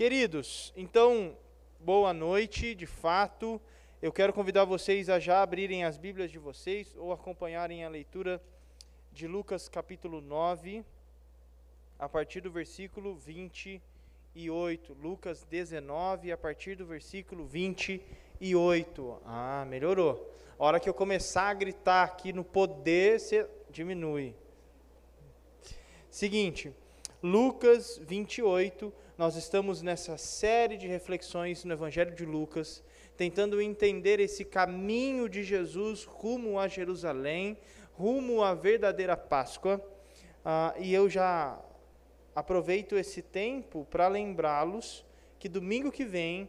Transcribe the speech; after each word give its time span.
Queridos, 0.00 0.72
então, 0.74 1.36
boa 1.78 2.14
noite, 2.14 2.74
de 2.74 2.86
fato. 2.86 3.60
Eu 4.00 4.10
quero 4.10 4.32
convidar 4.32 4.64
vocês 4.64 5.10
a 5.10 5.18
já 5.18 5.42
abrirem 5.42 5.84
as 5.84 5.98
Bíblias 5.98 6.30
de 6.30 6.38
vocês 6.38 6.96
ou 6.96 7.12
acompanharem 7.12 7.84
a 7.84 7.88
leitura 7.90 8.42
de 9.12 9.26
Lucas 9.26 9.68
capítulo 9.68 10.22
9, 10.22 10.82
a 11.98 12.08
partir 12.08 12.40
do 12.40 12.50
versículo 12.50 13.14
28. 13.14 14.94
Lucas 14.94 15.44
19, 15.44 16.32
a 16.32 16.38
partir 16.38 16.76
do 16.76 16.86
versículo 16.86 17.44
28. 17.44 19.20
Ah, 19.26 19.66
melhorou. 19.68 20.34
A 20.58 20.64
hora 20.64 20.80
que 20.80 20.88
eu 20.88 20.94
começar 20.94 21.50
a 21.50 21.52
gritar 21.52 22.04
aqui 22.04 22.32
no 22.32 22.42
poder, 22.42 23.20
você 23.20 23.46
diminui. 23.68 24.34
Seguinte, 26.08 26.72
Lucas 27.22 28.00
28 28.02 28.90
nós 29.20 29.36
estamos 29.36 29.82
nessa 29.82 30.16
série 30.16 30.78
de 30.78 30.86
reflexões 30.86 31.62
no 31.62 31.74
Evangelho 31.74 32.14
de 32.14 32.24
Lucas, 32.24 32.82
tentando 33.18 33.60
entender 33.60 34.18
esse 34.18 34.46
caminho 34.46 35.28
de 35.28 35.42
Jesus 35.42 36.04
rumo 36.04 36.58
a 36.58 36.66
Jerusalém, 36.66 37.58
rumo 37.92 38.42
à 38.42 38.54
verdadeira 38.54 39.18
Páscoa. 39.18 39.78
Ah, 40.42 40.74
e 40.78 40.94
eu 40.94 41.06
já 41.06 41.60
aproveito 42.34 42.96
esse 42.96 43.20
tempo 43.20 43.86
para 43.90 44.08
lembrá-los 44.08 45.04
que 45.38 45.50
domingo 45.50 45.92
que 45.92 46.06
vem, 46.06 46.48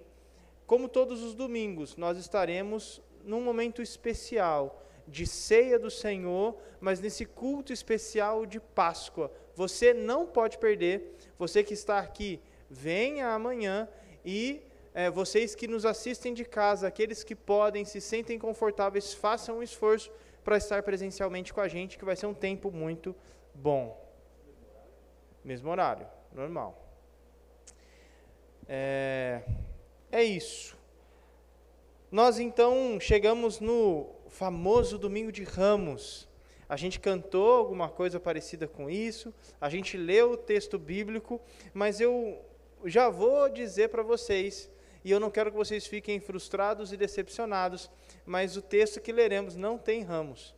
como 0.65 0.87
todos 0.87 1.21
os 1.21 1.33
domingos, 1.33 1.97
nós 1.97 2.17
estaremos 2.17 3.01
num 3.25 3.41
momento 3.41 3.81
especial 3.81 4.81
de 5.05 5.27
ceia 5.27 5.77
do 5.77 5.91
Senhor, 5.91 6.57
mas 6.79 7.01
nesse 7.01 7.25
culto 7.25 7.73
especial 7.73 8.45
de 8.45 8.61
Páscoa. 8.61 9.29
Você 9.55 9.93
não 9.93 10.25
pode 10.25 10.57
perder, 10.57 11.17
você 11.37 11.65
que 11.65 11.73
está 11.73 11.99
aqui 11.99 12.39
venha 12.71 13.27
amanhã 13.27 13.87
e 14.23 14.61
é, 14.93 15.09
vocês 15.09 15.53
que 15.53 15.67
nos 15.67 15.85
assistem 15.85 16.33
de 16.33 16.45
casa, 16.45 16.87
aqueles 16.87 17.23
que 17.23 17.35
podem, 17.35 17.83
se 17.83 17.99
sentem 17.99 18.39
confortáveis, 18.39 19.13
façam 19.13 19.59
um 19.59 19.63
esforço 19.63 20.09
para 20.43 20.57
estar 20.57 20.81
presencialmente 20.83 21.53
com 21.53 21.59
a 21.59 21.67
gente, 21.67 21.97
que 21.97 22.05
vai 22.05 22.15
ser 22.15 22.25
um 22.25 22.33
tempo 22.33 22.71
muito 22.71 23.15
bom. 23.53 23.99
Mesmo 25.43 25.69
horário, 25.69 26.07
normal. 26.33 26.77
É, 28.67 29.41
é 30.11 30.23
isso. 30.23 30.77
Nós 32.09 32.39
então 32.39 32.99
chegamos 32.99 33.59
no 33.59 34.09
famoso 34.29 34.97
domingo 34.97 35.31
de 35.31 35.43
Ramos. 35.43 36.27
A 36.69 36.77
gente 36.77 37.01
cantou 37.01 37.53
alguma 37.53 37.89
coisa 37.89 38.17
parecida 38.17 38.65
com 38.65 38.89
isso, 38.89 39.33
a 39.59 39.69
gente 39.69 39.97
leu 39.97 40.31
o 40.31 40.37
texto 40.37 40.79
bíblico, 40.79 41.41
mas 41.73 41.99
eu 41.99 42.41
já 42.85 43.09
vou 43.09 43.49
dizer 43.49 43.89
para 43.89 44.03
vocês, 44.03 44.69
e 45.03 45.11
eu 45.11 45.19
não 45.19 45.31
quero 45.31 45.51
que 45.51 45.57
vocês 45.57 45.87
fiquem 45.87 46.19
frustrados 46.19 46.93
e 46.93 46.97
decepcionados, 46.97 47.89
mas 48.25 48.55
o 48.55 48.61
texto 48.61 49.01
que 49.01 49.11
leremos 49.11 49.55
não 49.55 49.77
tem 49.77 50.03
ramos. 50.03 50.53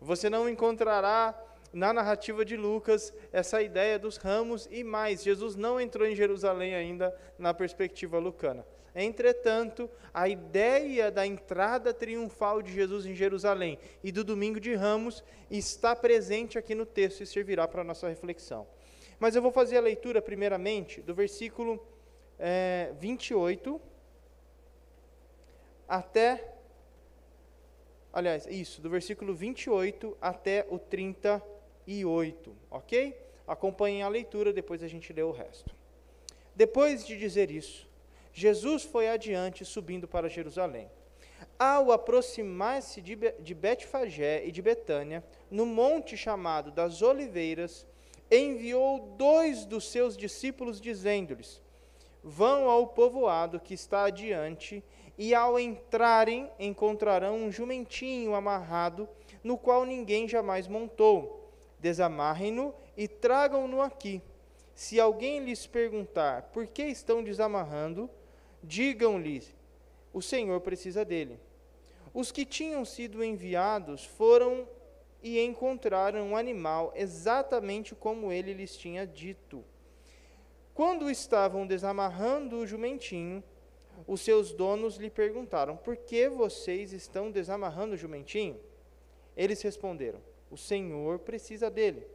Você 0.00 0.30
não 0.30 0.48
encontrará 0.48 1.38
na 1.72 1.92
narrativa 1.92 2.44
de 2.44 2.56
Lucas 2.56 3.12
essa 3.32 3.60
ideia 3.60 3.98
dos 3.98 4.16
ramos 4.16 4.66
e 4.70 4.82
mais. 4.82 5.22
Jesus 5.22 5.56
não 5.56 5.80
entrou 5.80 6.06
em 6.06 6.14
Jerusalém 6.14 6.74
ainda 6.74 7.14
na 7.38 7.52
perspectiva 7.52 8.18
lucana. 8.18 8.66
Entretanto, 8.94 9.90
a 10.12 10.26
ideia 10.26 11.10
da 11.10 11.26
entrada 11.26 11.92
triunfal 11.92 12.62
de 12.62 12.72
Jesus 12.72 13.04
em 13.04 13.14
Jerusalém 13.14 13.78
e 14.02 14.10
do 14.10 14.24
domingo 14.24 14.58
de 14.58 14.74
ramos 14.74 15.22
está 15.50 15.94
presente 15.94 16.56
aqui 16.56 16.74
no 16.74 16.86
texto 16.86 17.22
e 17.22 17.26
servirá 17.26 17.68
para 17.68 17.82
a 17.82 17.84
nossa 17.84 18.08
reflexão. 18.08 18.66
Mas 19.18 19.34
eu 19.34 19.42
vou 19.42 19.50
fazer 19.50 19.78
a 19.78 19.80
leitura, 19.80 20.20
primeiramente, 20.20 21.00
do 21.00 21.14
versículo 21.14 21.84
é, 22.38 22.92
28 22.98 23.80
até. 25.88 26.54
Aliás, 28.12 28.46
isso, 28.46 28.80
do 28.80 28.88
versículo 28.90 29.34
28 29.34 30.16
até 30.20 30.66
o 30.70 30.78
38, 30.78 32.56
ok? 32.70 33.16
Acompanhem 33.46 34.02
a 34.02 34.08
leitura, 34.08 34.52
depois 34.52 34.82
a 34.82 34.88
gente 34.88 35.12
lê 35.12 35.22
o 35.22 35.30
resto. 35.30 35.74
Depois 36.54 37.06
de 37.06 37.16
dizer 37.16 37.50
isso, 37.50 37.88
Jesus 38.32 38.82
foi 38.82 39.08
adiante, 39.08 39.64
subindo 39.64 40.08
para 40.08 40.28
Jerusalém. 40.28 40.90
Ao 41.58 41.92
aproximar-se 41.92 43.00
de 43.00 43.54
Betfagé 43.54 44.46
e 44.46 44.50
de 44.50 44.62
Betânia, 44.62 45.22
no 45.50 45.66
monte 45.66 46.16
chamado 46.16 46.70
das 46.70 47.02
Oliveiras, 47.02 47.86
enviou 48.30 49.14
dois 49.16 49.64
dos 49.64 49.90
seus 49.90 50.16
discípulos, 50.16 50.80
dizendo-lhes: 50.80 51.60
Vão 52.22 52.68
ao 52.68 52.88
povoado 52.88 53.60
que 53.60 53.74
está 53.74 54.04
adiante, 54.04 54.82
e 55.18 55.34
ao 55.34 55.58
entrarem 55.58 56.50
encontrarão 56.58 57.36
um 57.36 57.50
jumentinho 57.50 58.34
amarrado, 58.34 59.08
no 59.42 59.56
qual 59.56 59.84
ninguém 59.84 60.28
jamais 60.28 60.66
montou. 60.68 61.50
Desamarrem-no 61.78 62.74
e 62.96 63.06
tragam-no 63.06 63.80
aqui. 63.80 64.20
Se 64.74 65.00
alguém 65.00 65.40
lhes 65.40 65.66
perguntar 65.66 66.50
por 66.52 66.66
que 66.66 66.82
estão 66.82 67.22
desamarrando, 67.22 68.10
digam-lhe: 68.62 69.42
o 70.12 70.20
Senhor 70.20 70.60
precisa 70.60 71.04
dele. 71.04 71.38
Os 72.12 72.32
que 72.32 72.44
tinham 72.44 72.84
sido 72.84 73.22
enviados 73.22 74.04
foram 74.04 74.66
e 75.22 75.40
encontraram 75.40 76.30
um 76.30 76.36
animal 76.36 76.92
exatamente 76.94 77.94
como 77.94 78.30
ele 78.30 78.52
lhes 78.52 78.76
tinha 78.76 79.06
dito. 79.06 79.64
Quando 80.74 81.10
estavam 81.10 81.66
desamarrando 81.66 82.58
o 82.58 82.66
jumentinho, 82.66 83.42
os 84.06 84.20
seus 84.20 84.52
donos 84.52 84.96
lhe 84.96 85.08
perguntaram: 85.08 85.76
Por 85.76 85.96
que 85.96 86.28
vocês 86.28 86.92
estão 86.92 87.30
desamarrando 87.30 87.94
o 87.94 87.96
jumentinho? 87.96 88.60
Eles 89.36 89.62
responderam: 89.62 90.20
O 90.50 90.56
Senhor 90.56 91.18
precisa 91.20 91.70
dele. 91.70 92.06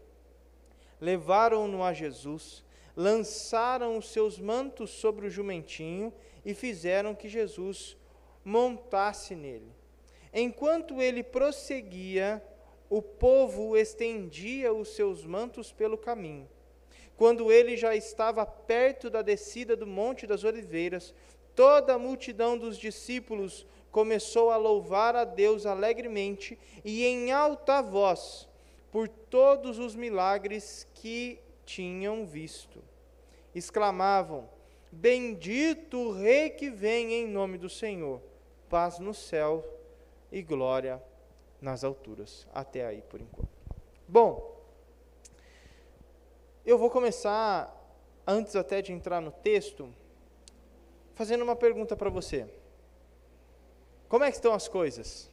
Levaram-no 1.00 1.84
a 1.84 1.94
Jesus, 1.94 2.64
lançaram 2.96 3.98
os 3.98 4.10
seus 4.10 4.38
mantos 4.38 4.92
sobre 4.92 5.26
o 5.26 5.30
jumentinho 5.30 6.14
e 6.46 6.54
fizeram 6.54 7.16
que 7.16 7.28
Jesus 7.28 7.98
montasse 8.44 9.36
nele. 9.36 9.72
Enquanto 10.34 11.02
ele 11.02 11.24
prosseguia, 11.24 12.44
o 12.91 13.02
povo 13.02 13.78
estendia 13.78 14.74
os 14.74 14.90
seus 14.90 15.25
mantos 15.25 15.72
pelo 15.72 15.97
caminho. 15.97 16.46
Quando 17.16 17.50
ele 17.50 17.78
já 17.78 17.96
estava 17.96 18.46
perto 18.46 19.09
da 19.09 19.22
descida 19.22 19.78
do 19.78 19.88
Monte 19.88 20.28
das 20.28 20.44
Oliveiras, 20.44 21.13
toda 21.56 21.94
a 21.94 21.97
multidão 21.97 22.57
dos 22.57 22.78
discípulos 22.78 23.66
começou 23.94 24.52
a 24.52 24.57
louvar 24.57 25.16
a 25.16 25.24
Deus 25.24 25.66
alegremente 25.66 26.59
e 26.84 27.06
em 27.06 27.31
alta 27.31 27.81
voz 27.81 28.50
por 28.91 29.08
todos 29.08 29.79
os 29.79 29.96
milagres 29.96 30.85
que 30.94 31.40
tinham 31.66 32.25
visto. 32.25 32.84
Exclamavam: 33.56 34.50
Bendito 34.91 35.97
o 35.97 36.12
Rei 36.12 36.50
que 36.50 36.69
vem 36.69 37.13
em 37.13 37.25
nome 37.25 37.58
do 37.58 37.69
Senhor, 37.69 38.22
paz 38.68 39.00
no 39.00 39.13
céu 39.13 39.63
e 40.29 40.41
glória 40.41 41.02
nas 41.62 41.84
alturas. 41.84 42.48
Até 42.54 42.86
aí 42.86 43.02
por 43.04 43.22
enquanto. 43.22 43.50
Bom, 44.08 44.60
eu 46.66 46.78
vou 46.78 46.90
começar, 46.90 47.74
antes 48.28 48.56
até 48.56 48.82
de 48.82 48.92
entrar 48.92 49.22
no 49.22 49.32
texto, 49.32 49.94
fazendo 51.14 51.44
uma 51.44 51.56
pergunta 51.56 51.96
para 51.96 52.10
você. 52.10 52.50
Como 54.10 54.24
é 54.24 54.30
que 54.30 54.36
estão 54.36 54.54
as 54.54 54.68
coisas? 54.68 55.30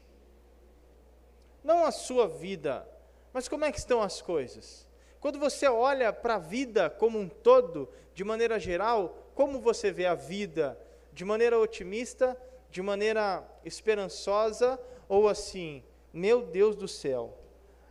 Não 1.65 1.85
a 1.85 1.91
sua 1.91 2.29
vida, 2.29 2.89
mas 3.33 3.49
como 3.49 3.65
é 3.65 3.73
que 3.73 3.79
estão 3.79 4.01
as 4.01 4.23
coisas? 4.23 4.87
Quando 5.21 5.39
você 5.39 5.67
olha 5.67 6.13
para 6.13 6.37
a 6.37 6.39
vida 6.39 6.89
como 6.89 7.19
um 7.19 7.29
todo, 7.29 7.89
de 8.15 8.23
maneira 8.23 8.59
geral, 8.59 9.31
como 9.35 9.61
você 9.61 9.91
vê 9.91 10.07
a 10.07 10.15
vida? 10.15 10.79
De 11.13 11.25
maneira 11.25 11.59
otimista, 11.59 12.41
de 12.71 12.81
maneira 12.81 13.47
esperançosa 13.65 14.81
ou 15.09 15.29
assim, 15.29 15.83
meu 16.13 16.43
Deus 16.43 16.77
do 16.77 16.89
céu, 16.89 17.37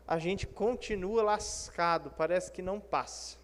a 0.07 0.17
gente 0.17 0.47
continua 0.47 1.21
lascado, 1.21 2.11
parece 2.11 2.51
que 2.51 2.61
não 2.61 2.79
passa. 2.79 3.37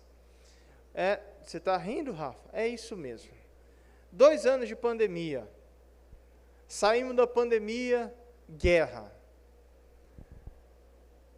É, 0.94 1.20
você 1.44 1.58
está 1.58 1.76
rindo, 1.76 2.12
Rafa? 2.12 2.50
É 2.54 2.68
isso 2.68 2.96
mesmo. 2.96 3.32
Dois 4.12 4.46
anos 4.46 4.68
de 4.68 4.76
pandemia. 4.76 5.50
Saímos 6.68 7.16
da 7.16 7.28
pandemia, 7.28 8.14
guerra. 8.50 9.12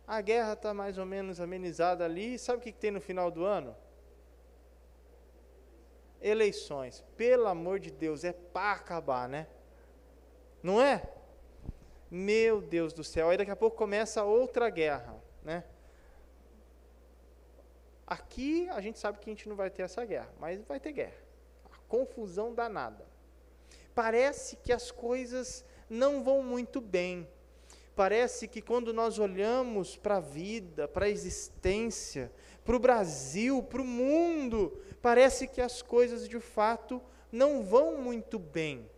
A 0.07 0.21
guerra 0.21 0.53
está 0.53 0.73
mais 0.73 0.97
ou 0.97 1.05
menos 1.05 1.39
amenizada 1.39 2.05
ali. 2.05 2.37
Sabe 2.37 2.59
o 2.59 2.61
que, 2.61 2.71
que 2.71 2.79
tem 2.79 2.91
no 2.91 3.01
final 3.01 3.31
do 3.31 3.43
ano? 3.43 3.75
Eleições. 6.21 7.03
Pelo 7.17 7.47
amor 7.47 7.79
de 7.79 7.89
Deus, 7.89 8.23
é 8.23 8.31
para 8.31 8.73
acabar, 8.73 9.27
né? 9.27 9.47
Não 10.61 10.81
é? 10.81 11.14
Meu 12.09 12.61
Deus 12.61 12.93
do 12.93 13.03
céu, 13.03 13.29
aí 13.29 13.37
daqui 13.37 13.51
a 13.51 13.55
pouco 13.55 13.75
começa 13.75 14.23
outra 14.23 14.69
guerra, 14.69 15.15
né? 15.43 15.63
Aqui 18.05 18.69
a 18.69 18.79
gente 18.81 18.99
sabe 18.99 19.17
que 19.17 19.29
a 19.29 19.33
gente 19.33 19.49
não 19.49 19.55
vai 19.55 19.69
ter 19.69 19.81
essa 19.81 20.05
guerra, 20.05 20.31
mas 20.39 20.63
vai 20.65 20.79
ter 20.79 20.91
guerra. 20.91 21.17
A 21.71 21.77
confusão 21.87 22.53
danada. 22.53 23.05
Parece 23.95 24.55
que 24.57 24.71
as 24.71 24.91
coisas 24.91 25.65
não 25.89 26.23
vão 26.23 26.43
muito 26.43 26.79
bem. 26.79 27.27
Parece 27.95 28.47
que 28.47 28.61
quando 28.61 28.93
nós 28.93 29.17
olhamos 29.17 29.95
para 29.95 30.17
a 30.17 30.19
vida, 30.19 30.87
para 30.87 31.05
a 31.05 31.09
existência, 31.09 32.31
para 32.63 32.75
o 32.75 32.79
Brasil, 32.79 33.63
para 33.63 33.81
o 33.81 33.85
mundo, 33.85 34.77
parece 35.01 35.47
que 35.47 35.61
as 35.61 35.81
coisas 35.81 36.27
de 36.27 36.39
fato 36.39 37.01
não 37.31 37.63
vão 37.63 38.01
muito 38.01 38.37
bem. 38.37 38.89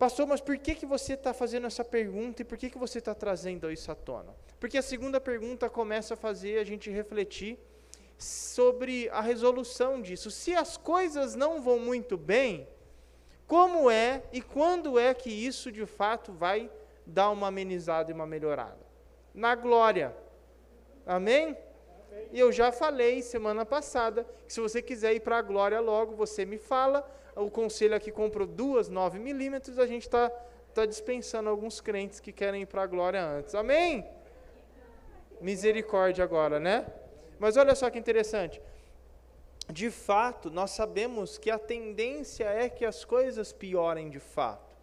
Pastor, 0.00 0.26
mas 0.26 0.40
por 0.40 0.56
que, 0.56 0.74
que 0.74 0.86
você 0.86 1.12
está 1.12 1.34
fazendo 1.34 1.66
essa 1.66 1.84
pergunta 1.84 2.40
e 2.40 2.44
por 2.44 2.56
que, 2.56 2.70
que 2.70 2.78
você 2.78 3.00
está 3.00 3.14
trazendo 3.14 3.70
isso 3.70 3.92
à 3.92 3.94
tona? 3.94 4.34
Porque 4.58 4.78
a 4.78 4.82
segunda 4.82 5.20
pergunta 5.20 5.68
começa 5.68 6.14
a 6.14 6.16
fazer 6.16 6.58
a 6.58 6.64
gente 6.64 6.88
refletir 6.88 7.58
sobre 8.16 9.10
a 9.10 9.20
resolução 9.20 10.00
disso. 10.00 10.30
Se 10.30 10.54
as 10.54 10.78
coisas 10.78 11.34
não 11.34 11.60
vão 11.60 11.78
muito 11.78 12.16
bem, 12.16 12.66
como 13.46 13.90
é 13.90 14.22
e 14.32 14.40
quando 14.40 14.98
é 14.98 15.12
que 15.12 15.28
isso 15.28 15.70
de 15.70 15.84
fato 15.84 16.32
vai 16.32 16.70
dar 17.04 17.28
uma 17.28 17.48
amenizada 17.48 18.10
e 18.10 18.14
uma 18.14 18.26
melhorada? 18.26 18.80
Na 19.34 19.54
glória. 19.54 20.16
Amém? 21.04 21.54
E 22.32 22.40
eu 22.40 22.50
já 22.50 22.72
falei 22.72 23.20
semana 23.20 23.66
passada 23.66 24.26
que 24.46 24.52
se 24.54 24.62
você 24.62 24.80
quiser 24.80 25.12
ir 25.12 25.20
para 25.20 25.36
a 25.36 25.42
glória 25.42 25.78
logo, 25.78 26.16
você 26.16 26.46
me 26.46 26.56
fala 26.56 27.06
o 27.36 27.50
conselho 27.50 27.94
aqui 27.94 28.10
comprou 28.10 28.46
duas 28.46 28.88
9 28.88 29.18
milímetros, 29.18 29.78
a 29.78 29.86
gente 29.86 30.02
está 30.02 30.30
tá 30.74 30.86
dispensando 30.86 31.48
alguns 31.48 31.80
crentes 31.80 32.20
que 32.20 32.32
querem 32.32 32.62
ir 32.62 32.66
para 32.66 32.82
a 32.82 32.86
glória 32.86 33.24
antes. 33.24 33.54
Amém? 33.54 34.06
Misericórdia 35.40 36.24
agora, 36.24 36.60
né? 36.60 36.86
Mas 37.38 37.56
olha 37.56 37.74
só 37.74 37.88
que 37.90 37.98
interessante. 37.98 38.60
De 39.68 39.90
fato, 39.90 40.50
nós 40.50 40.72
sabemos 40.72 41.38
que 41.38 41.50
a 41.50 41.58
tendência 41.58 42.44
é 42.44 42.68
que 42.68 42.84
as 42.84 43.04
coisas 43.04 43.52
piorem 43.52 44.10
de 44.10 44.18
fato. 44.18 44.76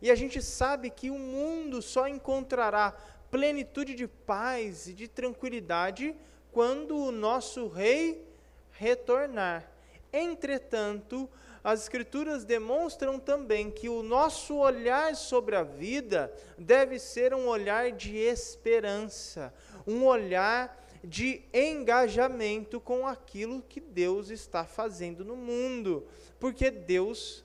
E 0.00 0.10
a 0.10 0.14
gente 0.14 0.42
sabe 0.42 0.90
que 0.90 1.10
o 1.10 1.18
mundo 1.18 1.80
só 1.80 2.08
encontrará 2.08 2.92
plenitude 3.30 3.94
de 3.94 4.06
paz 4.06 4.88
e 4.88 4.92
de 4.92 5.08
tranquilidade 5.08 6.14
quando 6.50 6.96
o 6.96 7.12
nosso 7.12 7.68
rei 7.68 8.26
retornar. 8.72 9.70
Entretanto, 10.12 11.30
as 11.64 11.82
Escrituras 11.82 12.44
demonstram 12.44 13.20
também 13.20 13.70
que 13.70 13.88
o 13.88 14.02
nosso 14.02 14.56
olhar 14.56 15.14
sobre 15.14 15.54
a 15.54 15.62
vida 15.62 16.32
deve 16.58 16.98
ser 16.98 17.32
um 17.32 17.46
olhar 17.46 17.92
de 17.92 18.16
esperança, 18.16 19.54
um 19.86 20.04
olhar 20.04 20.76
de 21.04 21.42
engajamento 21.52 22.80
com 22.80 23.06
aquilo 23.06 23.62
que 23.62 23.80
Deus 23.80 24.28
está 24.28 24.64
fazendo 24.64 25.24
no 25.24 25.36
mundo, 25.36 26.06
porque 26.40 26.68
Deus 26.70 27.44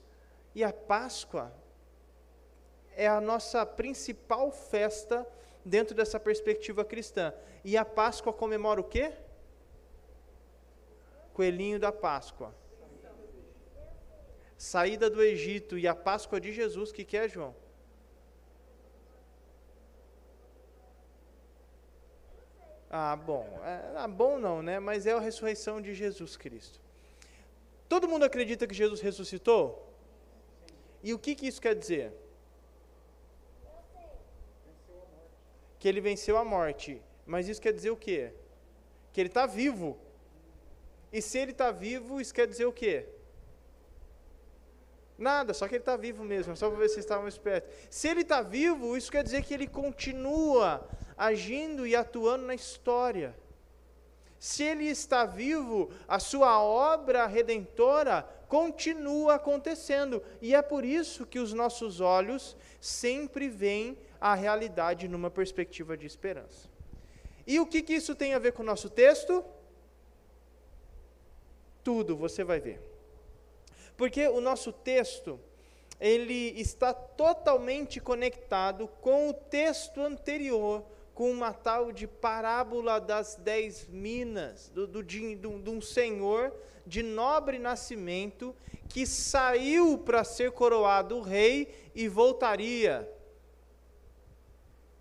e 0.52 0.64
a 0.64 0.72
Páscoa 0.72 1.52
é 2.96 3.06
a 3.06 3.20
nossa 3.20 3.64
principal 3.64 4.50
festa 4.50 5.24
dentro 5.64 5.94
dessa 5.94 6.18
perspectiva 6.18 6.84
cristã. 6.84 7.32
E 7.64 7.76
a 7.76 7.84
Páscoa 7.84 8.32
comemora 8.32 8.80
o 8.80 8.84
quê? 8.84 9.12
Coelhinho 11.32 11.78
da 11.78 11.92
Páscoa 11.92 12.52
saída 14.58 15.08
do 15.08 15.22
Egito 15.22 15.78
e 15.78 15.86
a 15.86 15.94
Páscoa 15.94 16.40
de 16.40 16.52
Jesus, 16.52 16.90
o 16.90 16.94
que, 16.94 17.04
que 17.04 17.16
é, 17.16 17.28
João? 17.28 17.54
Ah, 22.90 23.14
bom. 23.14 23.46
É, 23.64 23.92
ah, 23.96 24.08
bom 24.08 24.38
não, 24.38 24.60
né? 24.60 24.80
Mas 24.80 25.06
é 25.06 25.12
a 25.12 25.20
ressurreição 25.20 25.80
de 25.80 25.94
Jesus 25.94 26.36
Cristo. 26.36 26.80
Todo 27.88 28.08
mundo 28.08 28.24
acredita 28.24 28.66
que 28.66 28.74
Jesus 28.74 29.00
ressuscitou? 29.00 29.94
E 31.02 31.14
o 31.14 31.18
que, 31.18 31.34
que 31.34 31.46
isso 31.46 31.60
quer 31.60 31.74
dizer? 31.74 32.12
Que 35.78 35.86
ele 35.86 36.00
venceu 36.00 36.36
a 36.36 36.44
morte. 36.44 37.00
Mas 37.24 37.46
isso 37.46 37.60
quer 37.60 37.72
dizer 37.72 37.90
o 37.90 37.96
quê? 37.96 38.32
Que 39.12 39.20
ele 39.20 39.28
está 39.28 39.46
vivo. 39.46 39.96
E 41.12 41.22
se 41.22 41.38
ele 41.38 41.52
está 41.52 41.70
vivo, 41.70 42.20
isso 42.20 42.34
quer 42.34 42.46
dizer 42.48 42.66
o 42.66 42.72
quê? 42.72 43.06
Nada, 45.18 45.52
só 45.52 45.66
que 45.66 45.74
ele 45.74 45.82
está 45.82 45.96
vivo 45.96 46.22
mesmo, 46.22 46.56
só 46.56 46.70
para 46.70 46.78
ver 46.78 46.88
se 46.88 47.00
estavam 47.00 47.26
espertos. 47.26 47.74
Se 47.90 48.06
ele 48.06 48.20
está 48.20 48.40
vivo, 48.40 48.96
isso 48.96 49.10
quer 49.10 49.24
dizer 49.24 49.42
que 49.42 49.52
ele 49.52 49.66
continua 49.66 50.88
agindo 51.16 51.84
e 51.84 51.96
atuando 51.96 52.46
na 52.46 52.54
história. 52.54 53.34
Se 54.38 54.62
ele 54.62 54.84
está 54.84 55.24
vivo, 55.26 55.90
a 56.06 56.20
sua 56.20 56.62
obra 56.62 57.26
redentora 57.26 58.22
continua 58.46 59.34
acontecendo. 59.34 60.22
E 60.40 60.54
é 60.54 60.62
por 60.62 60.84
isso 60.84 61.26
que 61.26 61.40
os 61.40 61.52
nossos 61.52 62.00
olhos 62.00 62.56
sempre 62.80 63.48
veem 63.48 63.98
a 64.20 64.36
realidade 64.36 65.08
numa 65.08 65.30
perspectiva 65.30 65.96
de 65.96 66.06
esperança. 66.06 66.68
E 67.44 67.58
o 67.58 67.66
que, 67.66 67.82
que 67.82 67.94
isso 67.94 68.14
tem 68.14 68.34
a 68.34 68.38
ver 68.38 68.52
com 68.52 68.62
o 68.62 68.66
nosso 68.66 68.88
texto? 68.88 69.44
Tudo, 71.82 72.16
você 72.16 72.44
vai 72.44 72.60
ver. 72.60 72.87
Porque 73.98 74.28
o 74.28 74.40
nosso 74.40 74.72
texto, 74.72 75.40
ele 76.00 76.52
está 76.58 76.94
totalmente 76.94 78.00
conectado 78.00 78.86
com 79.00 79.28
o 79.28 79.34
texto 79.34 80.00
anterior, 80.00 80.84
com 81.12 81.28
uma 81.32 81.52
tal 81.52 81.90
de 81.90 82.06
parábola 82.06 83.00
das 83.00 83.34
dez 83.34 83.88
minas, 83.88 84.68
do, 84.68 84.86
do, 84.86 85.02
de, 85.02 85.34
de, 85.34 85.58
de 85.58 85.70
um 85.70 85.80
senhor 85.80 86.54
de 86.86 87.02
nobre 87.02 87.58
nascimento 87.58 88.54
que 88.88 89.04
saiu 89.04 89.98
para 89.98 90.22
ser 90.22 90.52
coroado 90.52 91.20
rei 91.20 91.90
e 91.92 92.06
voltaria. 92.06 93.12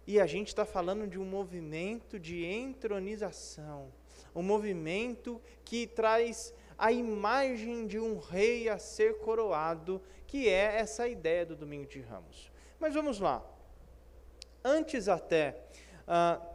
E 0.07 0.19
a 0.19 0.25
gente 0.25 0.47
está 0.47 0.65
falando 0.65 1.05
de 1.05 1.19
um 1.19 1.25
movimento 1.25 2.19
de 2.19 2.43
entronização, 2.43 3.93
um 4.33 4.41
movimento 4.41 5.39
que 5.63 5.85
traz 5.85 6.51
a 6.77 6.91
imagem 6.91 7.87
de 7.87 7.99
um 7.99 8.19
rei 8.19 8.69
a 8.69 8.77
ser 8.77 9.17
coroado, 9.19 10.01
que 10.27 10.47
é 10.47 10.77
essa 10.79 11.07
ideia 11.07 11.45
do 11.45 11.55
domingo 11.55 11.87
de 11.87 11.99
ramos. 12.01 12.51
Mas 12.79 12.93
vamos 12.93 13.19
lá. 13.19 13.43
Antes 14.63 15.07
até 15.07 15.57
uh, 16.07 16.45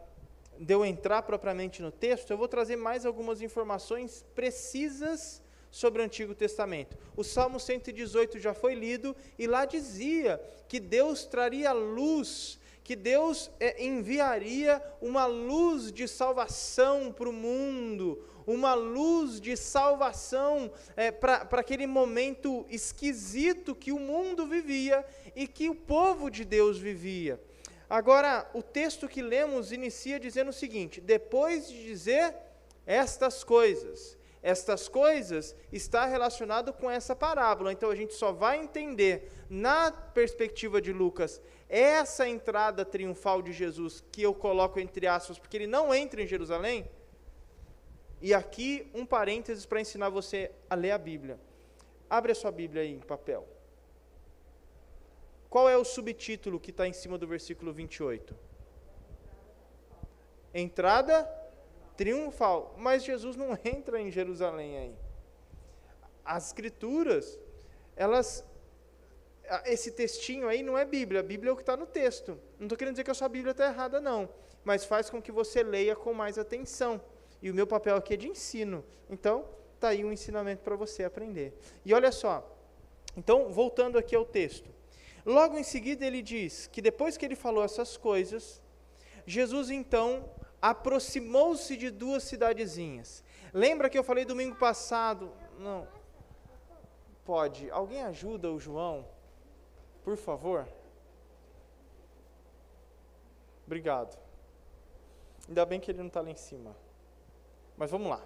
de 0.57 0.73
eu 0.73 0.85
entrar 0.85 1.23
propriamente 1.23 1.81
no 1.81 1.91
texto, 1.91 2.31
eu 2.31 2.37
vou 2.37 2.47
trazer 2.47 2.75
mais 2.75 3.05
algumas 3.05 3.41
informações 3.41 4.23
precisas 4.33 5.41
sobre 5.69 6.01
o 6.01 6.05
Antigo 6.05 6.35
Testamento. 6.35 6.95
O 7.17 7.23
Salmo 7.23 7.59
118 7.59 8.39
já 8.39 8.53
foi 8.53 8.75
lido 8.75 9.15
e 9.37 9.47
lá 9.47 9.65
dizia 9.65 10.39
que 10.67 10.79
Deus 10.79 11.25
traria 11.25 11.73
luz 11.73 12.59
que 12.83 12.95
Deus 12.95 13.49
é, 13.59 13.83
enviaria 13.83 14.83
uma 15.01 15.25
luz 15.25 15.91
de 15.91 16.07
salvação 16.07 17.13
para 17.13 17.29
o 17.29 17.33
mundo, 17.33 18.21
uma 18.45 18.73
luz 18.73 19.39
de 19.39 19.55
salvação 19.55 20.71
é, 20.95 21.11
para 21.11 21.59
aquele 21.59 21.87
momento 21.87 22.65
esquisito 22.69 23.75
que 23.75 23.91
o 23.91 23.99
mundo 23.99 24.45
vivia 24.45 25.05
e 25.35 25.47
que 25.47 25.69
o 25.69 25.75
povo 25.75 26.29
de 26.29 26.45
Deus 26.45 26.77
vivia. 26.77 27.39
Agora, 27.89 28.49
o 28.53 28.63
texto 28.63 29.07
que 29.07 29.21
lemos 29.21 29.71
inicia 29.71 30.19
dizendo 30.19 30.49
o 30.49 30.53
seguinte: 30.53 30.99
depois 30.99 31.67
de 31.69 31.83
dizer 31.83 32.35
estas 32.85 33.43
coisas, 33.43 34.17
estas 34.41 34.89
coisas 34.89 35.55
está 35.71 36.05
relacionado 36.05 36.73
com 36.73 36.91
essa 36.91 37.15
parábola. 37.15 37.71
Então 37.71 37.89
a 37.89 37.95
gente 37.95 38.13
só 38.13 38.31
vai 38.31 38.59
entender 38.59 39.31
na 39.49 39.91
perspectiva 39.91 40.81
de 40.81 40.91
Lucas 40.91 41.41
essa 41.69 42.27
entrada 42.27 42.83
triunfal 42.83 43.41
de 43.41 43.53
Jesus 43.53 44.03
que 44.11 44.21
eu 44.21 44.33
coloco 44.33 44.79
entre 44.79 45.07
aspas, 45.07 45.39
porque 45.39 45.55
ele 45.55 45.67
não 45.67 45.93
entra 45.93 46.21
em 46.21 46.27
Jerusalém. 46.27 46.85
E 48.23 48.33
aqui 48.33 48.89
um 48.93 49.05
parênteses 49.05 49.65
para 49.65 49.81
ensinar 49.81 50.07
você 50.07 50.49
a 50.69 50.75
ler 50.75 50.91
a 50.91 50.97
Bíblia. 50.97 51.37
Abre 52.09 52.31
a 52.31 52.35
sua 52.35 52.53
Bíblia 52.53 52.83
aí 52.83 52.93
em 52.93 53.01
papel. 53.01 53.45
Qual 55.49 55.67
é 55.67 55.75
o 55.75 55.83
subtítulo 55.83 56.57
que 56.57 56.71
está 56.71 56.87
em 56.87 56.93
cima 56.93 57.17
do 57.17 57.27
versículo 57.27 57.73
28? 57.73 58.33
Entrada 60.53 61.29
triunfal. 61.97 62.73
Mas 62.77 63.03
Jesus 63.03 63.35
não 63.35 63.59
entra 63.65 63.99
em 63.99 64.09
Jerusalém 64.09 64.77
aí. 64.77 64.95
As 66.23 66.47
escrituras, 66.47 67.37
elas. 67.93 68.45
Esse 69.65 69.91
textinho 69.91 70.47
aí 70.47 70.63
não 70.63 70.77
é 70.77 70.85
Bíblia, 70.85 71.19
a 71.19 71.23
Bíblia 71.23 71.49
é 71.49 71.53
o 71.53 71.57
que 71.57 71.61
está 71.61 71.75
no 71.75 71.85
texto. 71.85 72.39
Não 72.57 72.67
estou 72.67 72.77
querendo 72.77 72.93
dizer 72.93 73.03
que 73.03 73.11
a 73.11 73.13
sua 73.13 73.27
Bíblia 73.27 73.51
está 73.51 73.67
errada, 73.67 73.99
não. 73.99 74.29
Mas 74.63 74.85
faz 74.85 75.09
com 75.09 75.21
que 75.21 75.33
você 75.33 75.61
leia 75.61 75.93
com 75.93 76.13
mais 76.13 76.37
atenção. 76.37 77.01
E 77.43 77.51
o 77.51 77.53
meu 77.53 77.67
papel 77.67 77.97
aqui 77.97 78.13
é 78.13 78.17
de 78.17 78.29
ensino. 78.29 78.85
Então, 79.09 79.45
está 79.75 79.89
aí 79.89 80.05
um 80.05 80.13
ensinamento 80.13 80.63
para 80.63 80.77
você 80.77 81.03
aprender. 81.03 81.53
E 81.83 81.93
olha 81.93 82.09
só. 82.09 82.49
Então, 83.17 83.51
voltando 83.51 83.97
aqui 83.97 84.15
ao 84.15 84.23
texto. 84.23 84.69
Logo 85.25 85.57
em 85.57 85.63
seguida, 85.63 86.05
ele 86.05 86.21
diz 86.21 86.67
que 86.67 86.81
depois 86.81 87.17
que 87.17 87.25
ele 87.25 87.35
falou 87.35 87.61
essas 87.61 87.97
coisas, 87.97 88.61
Jesus 89.27 89.69
então 89.69 90.29
aproximou-se 90.61 91.75
de 91.75 91.89
duas 91.91 92.23
cidadezinhas. 92.23 93.21
Lembra 93.53 93.89
que 93.89 93.97
eu 93.97 94.05
falei 94.05 94.23
domingo 94.23 94.55
passado? 94.55 95.29
Não. 95.59 95.85
Pode. 97.25 97.69
Alguém 97.71 98.03
ajuda 98.03 98.49
o 98.49 98.57
João? 98.57 99.05
Por 100.01 100.15
favor. 100.15 100.65
Obrigado. 103.65 104.17
Ainda 105.49 105.65
bem 105.65 105.81
que 105.81 105.91
ele 105.91 105.99
não 105.99 106.07
está 106.07 106.21
lá 106.21 106.29
em 106.29 106.35
cima. 106.37 106.73
Mas 107.77 107.89
vamos 107.89 108.09
lá. 108.09 108.23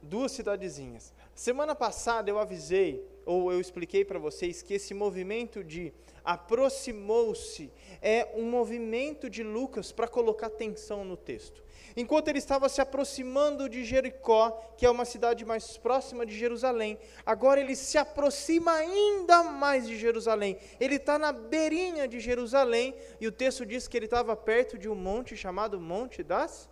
Duas 0.00 0.32
cidadezinhas. 0.32 1.12
Semana 1.34 1.74
passada 1.74 2.30
eu 2.30 2.38
avisei, 2.38 3.04
ou 3.24 3.52
eu 3.52 3.60
expliquei 3.60 4.04
para 4.04 4.18
vocês, 4.18 4.62
que 4.62 4.74
esse 4.74 4.94
movimento 4.94 5.62
de 5.64 5.92
aproximou-se 6.24 7.72
é 8.00 8.32
um 8.34 8.48
movimento 8.48 9.28
de 9.28 9.42
Lucas 9.42 9.92
para 9.92 10.08
colocar 10.08 10.50
tensão 10.50 11.04
no 11.04 11.16
texto. 11.16 11.62
Enquanto 11.96 12.28
ele 12.28 12.38
estava 12.38 12.68
se 12.68 12.80
aproximando 12.82 13.70
de 13.70 13.82
Jericó, 13.82 14.50
que 14.76 14.84
é 14.84 14.90
uma 14.90 15.06
cidade 15.06 15.46
mais 15.46 15.78
próxima 15.78 16.26
de 16.26 16.36
Jerusalém, 16.36 16.98
agora 17.24 17.58
ele 17.58 17.74
se 17.74 17.96
aproxima 17.96 18.70
ainda 18.72 19.42
mais 19.44 19.86
de 19.86 19.96
Jerusalém. 19.96 20.58
Ele 20.78 20.96
está 20.96 21.18
na 21.18 21.32
beirinha 21.32 22.06
de 22.06 22.20
Jerusalém, 22.20 22.94
e 23.18 23.26
o 23.26 23.32
texto 23.32 23.64
diz 23.64 23.88
que 23.88 23.96
ele 23.96 24.04
estava 24.04 24.36
perto 24.36 24.76
de 24.76 24.90
um 24.90 24.94
monte 24.94 25.34
chamado 25.34 25.80
Monte 25.80 26.22
das 26.22 26.68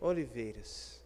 Oliveiras. 0.00 1.04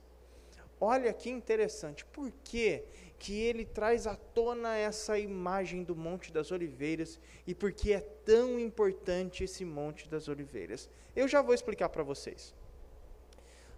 Olha 0.79 1.13
que 1.13 1.31
interessante, 1.31 2.05
por 2.07 2.31
que, 2.45 2.85
que 3.19 3.39
ele 3.41 3.65
traz 3.65 4.07
à 4.07 4.17
tona 4.17 4.77
essa 4.77 5.19
imagem 5.19 5.83
do 5.83 5.97
Monte 5.97 6.31
das 6.31 6.51
Oliveiras 6.51 7.19
e 7.47 7.55
por 7.55 7.73
que 7.73 7.93
é 7.93 8.01
tão 8.01 8.59
importante 8.59 9.45
esse 9.45 9.65
Monte 9.65 10.09
das 10.09 10.29
Oliveiras? 10.29 10.91
Eu 11.17 11.27
já 11.27 11.41
vou 11.41 11.55
explicar 11.55 11.89
para 11.89 12.03
vocês. 12.03 12.55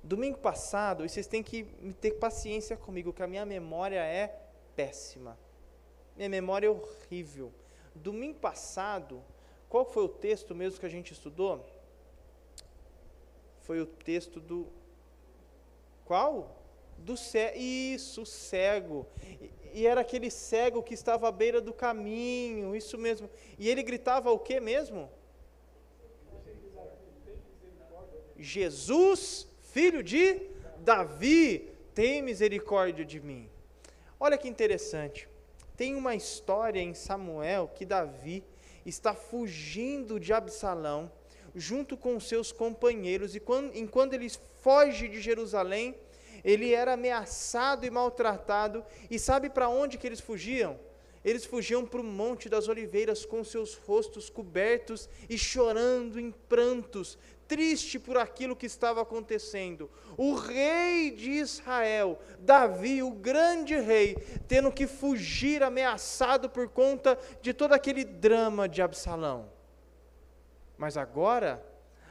Domingo 0.02 0.38
passado, 0.38 1.04
e 1.04 1.08
vocês 1.08 1.28
têm 1.28 1.42
que 1.42 1.64
ter 2.00 2.12
paciência 2.12 2.76
comigo, 2.76 3.12
que 3.12 3.22
a 3.22 3.26
minha 3.26 3.46
memória 3.46 4.04
é 4.04 4.36
péssima. 4.74 5.38
Minha 6.16 6.28
memória 6.28 6.66
é 6.66 6.70
horrível. 6.70 7.52
Domingo 7.94 8.38
passado, 8.38 9.22
qual 9.68 9.84
foi 9.84 10.04
o 10.04 10.08
texto 10.08 10.54
mesmo 10.54 10.80
que 10.80 10.86
a 10.86 10.88
gente 10.88 11.12
estudou? 11.12 11.64
Foi 13.60 13.80
o 13.80 13.86
texto 13.86 14.40
do. 14.40 14.66
Qual? 16.04 16.60
Do 16.98 17.16
cego. 17.16 17.58
Isso, 17.58 18.26
cego. 18.26 19.06
E, 19.72 19.86
era 19.86 20.00
aquele 20.00 20.30
cego 20.30 20.82
que 20.82 20.94
estava 20.94 21.28
à 21.28 21.32
beira 21.32 21.60
do 21.60 21.72
caminho, 21.72 22.74
isso 22.74 22.98
mesmo. 22.98 23.30
E 23.58 23.68
ele 23.68 23.82
gritava 23.82 24.32
o 24.32 24.38
que 24.38 24.58
mesmo? 24.58 25.08
Jesus 28.36 29.46
filho 29.72 30.02
de 30.02 30.38
Davi, 30.80 31.70
tem 31.94 32.20
misericórdia 32.20 33.06
de 33.06 33.18
mim. 33.18 33.48
Olha 34.20 34.36
que 34.36 34.46
interessante. 34.46 35.26
Tem 35.76 35.94
uma 35.94 36.14
história 36.14 36.78
em 36.78 36.92
Samuel 36.92 37.70
que 37.74 37.86
Davi 37.86 38.44
está 38.84 39.14
fugindo 39.14 40.20
de 40.20 40.30
Absalão 40.30 41.10
junto 41.54 41.96
com 41.96 42.20
seus 42.20 42.52
companheiros 42.52 43.34
e 43.34 43.40
quando, 43.40 43.74
enquanto 43.74 44.12
ele 44.12 44.30
foge 44.60 45.08
de 45.08 45.20
Jerusalém, 45.20 45.94
ele 46.44 46.74
era 46.74 46.92
ameaçado 46.92 47.86
e 47.86 47.90
maltratado. 47.90 48.84
E 49.10 49.18
sabe 49.18 49.48
para 49.48 49.70
onde 49.70 49.96
que 49.96 50.06
eles 50.06 50.20
fugiam? 50.20 50.78
Eles 51.24 51.46
fugiam 51.46 51.86
para 51.86 52.00
o 52.00 52.04
Monte 52.04 52.48
das 52.48 52.68
Oliveiras 52.68 53.24
com 53.24 53.42
seus 53.42 53.74
rostos 53.74 54.28
cobertos 54.28 55.08
e 55.30 55.38
chorando 55.38 56.18
em 56.20 56.30
prantos, 56.30 57.16
triste 57.52 57.98
por 57.98 58.16
aquilo 58.16 58.56
que 58.56 58.64
estava 58.64 59.02
acontecendo. 59.02 59.90
O 60.16 60.32
rei 60.32 61.10
de 61.10 61.32
Israel, 61.32 62.18
Davi, 62.38 63.02
o 63.02 63.10
grande 63.10 63.78
rei, 63.78 64.16
tendo 64.48 64.72
que 64.72 64.86
fugir 64.86 65.62
ameaçado 65.62 66.48
por 66.48 66.70
conta 66.70 67.18
de 67.42 67.52
todo 67.52 67.74
aquele 67.74 68.04
drama 68.04 68.66
de 68.66 68.80
Absalão. 68.80 69.52
Mas 70.78 70.96
agora, 70.96 71.62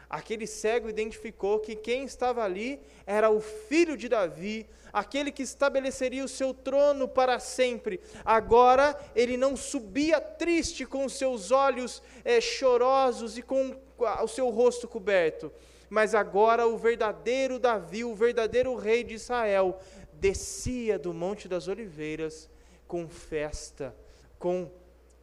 aquele 0.07 0.45
cego 0.45 0.88
identificou 0.88 1.60
que 1.60 1.75
quem 1.75 2.03
estava 2.03 2.43
ali 2.43 2.79
era 3.07 3.31
o 3.31 3.41
filho 3.41 3.98
de 3.98 4.07
Davi, 4.07 4.69
aquele 4.93 5.31
que 5.31 5.41
estabeleceria 5.41 6.24
o 6.24 6.27
seu 6.27 6.53
trono 6.53 7.07
para 7.07 7.39
sempre. 7.39 8.00
Agora 8.24 8.95
ele 9.15 9.38
não 9.38 9.57
subia 9.57 10.21
triste 10.21 10.86
com 10.86 11.10
seus 11.10 11.50
olhos 11.50 12.00
é, 12.24 12.39
chorosos 12.39 13.39
e 13.39 13.41
com 13.41 13.75
o 14.03 14.27
seu 14.27 14.50
rosto 14.50 14.88
coberto, 14.88 15.51
mas 15.89 16.15
agora 16.15 16.67
o 16.67 16.77
verdadeiro 16.77 17.60
Davi, 17.60 18.03
o 18.03 18.15
verdadeiro 18.15 18.75
rei 18.75 19.03
de 19.03 19.15
Israel, 19.15 19.79
descia 20.13 20.98
do 20.98 21.13
Monte 21.13 21.48
das 21.48 21.67
Oliveiras 21.67 22.50
com 22.88 23.08
festa, 23.08 23.96
com 24.38 24.72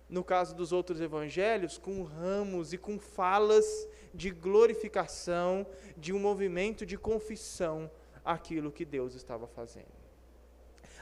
no 0.09 0.25
caso 0.25 0.55
dos 0.55 0.73
outros 0.73 1.01
evangelhos, 1.01 1.77
com 1.77 2.03
ramos 2.03 2.73
e 2.73 2.79
com 2.79 2.99
falas 2.99 3.89
de 4.15 4.31
glorificação, 4.31 5.67
de 5.97 6.13
um 6.13 6.19
movimento 6.19 6.87
de 6.87 6.97
confissão 6.97 7.91
aquilo 8.25 8.73
que 8.73 8.85
Deus 8.85 9.15
estava 9.15 9.47
fazendo. 9.47 9.99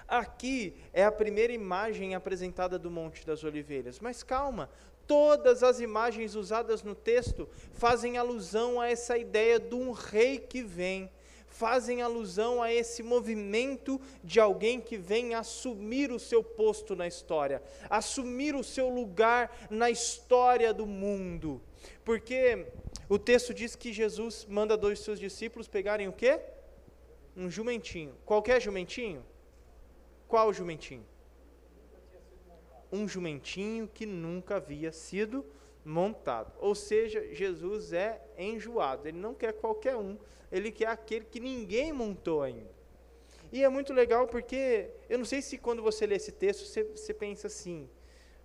Aqui 0.09 0.77
é 0.93 1.05
a 1.05 1.11
primeira 1.11 1.53
imagem 1.53 2.15
apresentada 2.15 2.79
do 2.79 2.91
Monte 2.91 3.27
das 3.27 3.43
Oliveiras, 3.43 3.99
mas 3.99 4.23
calma, 4.23 4.71
todas 5.07 5.63
as 5.63 5.81
imagens 5.81 6.35
usadas 6.35 6.83
no 6.83 6.95
texto 6.95 7.49
fazem 7.73 8.17
alusão 8.17 8.81
a 8.81 8.89
essa 8.89 9.17
ideia 9.17 9.59
de 9.59 9.75
um 9.75 9.93
rei 9.93 10.39
que 10.39 10.63
vem, 10.63 11.11
fazem 11.47 12.03
alusão 12.03 12.63
a 12.63 12.73
esse 12.73 13.03
movimento 13.03 14.01
de 14.23 14.41
alguém 14.41 14.81
que 14.81 14.97
vem 14.97 15.35
assumir 15.35 16.11
o 16.11 16.19
seu 16.19 16.43
posto 16.43 16.95
na 16.95 17.07
história, 17.07 17.63
assumir 17.89 18.55
o 18.55 18.65
seu 18.65 18.89
lugar 18.89 19.55
na 19.71 19.91
história 19.91 20.75
do 20.75 20.87
mundo. 20.87 21.63
Porque 22.05 22.67
o 23.09 23.19
texto 23.19 23.55
diz 23.55 23.75
que 23.75 23.93
Jesus 23.93 24.47
manda 24.49 24.77
dois 24.77 25.01
seus 25.01 25.19
discípulos 25.19 25.69
pegarem 25.69 26.09
o 26.09 26.13
quê? 26.13 26.41
um 27.37 27.51
jumentinho. 27.51 28.15
Qualquer 28.25 28.61
jumentinho? 28.61 29.25
Qual 30.27 30.53
jumentinho? 30.53 31.05
Um 32.97 33.07
jumentinho 33.09 33.89
que 33.93 34.07
nunca 34.07 34.57
havia 34.57 34.93
sido 34.93 35.45
montado. 35.85 36.53
Ou 36.59 36.75
seja, 36.75 37.27
Jesus 37.33 37.93
é 37.93 38.21
enjoado. 38.39 39.07
Ele 39.07 39.19
não 39.19 39.35
quer 39.35 39.53
qualquer 39.53 39.97
um, 39.97 40.17
ele 40.51 40.71
quer 40.71 40.89
aquele 40.89 41.25
que 41.25 41.41
ninguém 41.41 41.93
montou 41.93 42.43
ainda. 42.43 42.75
E 43.53 43.63
é 43.63 43.69
muito 43.69 43.93
legal 43.93 44.27
porque, 44.27 44.91
eu 45.09 45.19
não 45.19 45.25
sei 45.25 45.41
se 45.41 45.57
quando 45.57 45.83
você 45.83 46.07
lê 46.07 46.17
esse 46.17 46.33
texto, 46.33 46.67
você, 46.67 46.83
você 46.83 47.15
pensa 47.15 47.47
assim, 47.47 47.89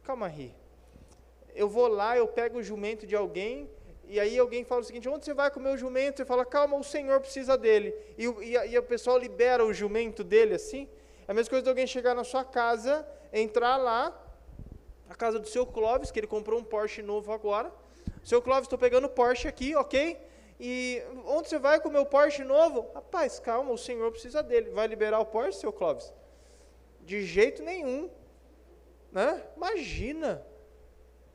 calma 0.03 0.27
aí, 0.27 0.53
eu 1.55 1.67
vou 1.67 1.87
lá, 1.87 2.15
eu 2.15 2.27
pego 2.27 2.59
o 2.59 2.63
jumento 2.63 3.07
de 3.07 3.15
alguém, 3.15 3.69
e 4.07 4.19
aí 4.19 4.37
alguém 4.37 4.63
fala 4.63 4.81
o 4.81 4.83
seguinte: 4.83 5.07
onde 5.09 5.25
você 5.25 5.33
vai 5.33 5.49
com 5.49 5.59
o 5.59 5.63
meu 5.63 5.77
jumento? 5.77 6.17
Você 6.17 6.25
fala, 6.25 6.45
calma, 6.45 6.77
o 6.77 6.83
Senhor 6.83 7.19
precisa 7.21 7.57
dele. 7.57 7.95
E, 8.17 8.25
e, 8.25 8.71
e 8.71 8.77
o 8.77 8.83
pessoal 8.83 9.17
libera 9.17 9.65
o 9.65 9.73
jumento 9.73 10.23
dele 10.23 10.53
assim. 10.53 10.87
É 11.27 11.31
a 11.31 11.33
mesma 11.33 11.49
coisa 11.49 11.63
de 11.63 11.69
alguém 11.69 11.87
chegar 11.87 12.13
na 12.13 12.23
sua 12.23 12.43
casa, 12.43 13.07
entrar 13.31 13.77
lá, 13.77 14.11
a 15.11 15.15
casa 15.15 15.37
do 15.37 15.47
seu 15.47 15.65
Clóvis, 15.65 16.09
que 16.09 16.19
ele 16.19 16.27
comprou 16.27 16.57
um 16.57 16.63
Porsche 16.63 17.01
novo 17.01 17.33
agora. 17.33 17.69
Seu 18.23 18.41
Clóvis, 18.41 18.63
estou 18.63 18.79
pegando 18.79 19.07
o 19.07 19.09
Porsche 19.09 19.45
aqui, 19.45 19.75
ok? 19.75 20.17
E 20.57 21.03
onde 21.25 21.49
você 21.49 21.59
vai 21.59 21.81
com 21.81 21.89
o 21.89 21.91
meu 21.91 22.05
Porsche 22.05 22.45
novo? 22.45 22.89
Rapaz, 22.93 23.37
calma, 23.37 23.71
o 23.71 23.77
Senhor 23.77 24.09
precisa 24.11 24.41
dele. 24.41 24.69
Vai 24.69 24.87
liberar 24.87 25.19
o 25.19 25.25
Porsche, 25.25 25.59
seu 25.59 25.73
Clóvis? 25.73 26.13
De 27.01 27.25
jeito 27.25 27.61
nenhum. 27.61 28.09
Né? 29.11 29.43
Imagina. 29.57 30.45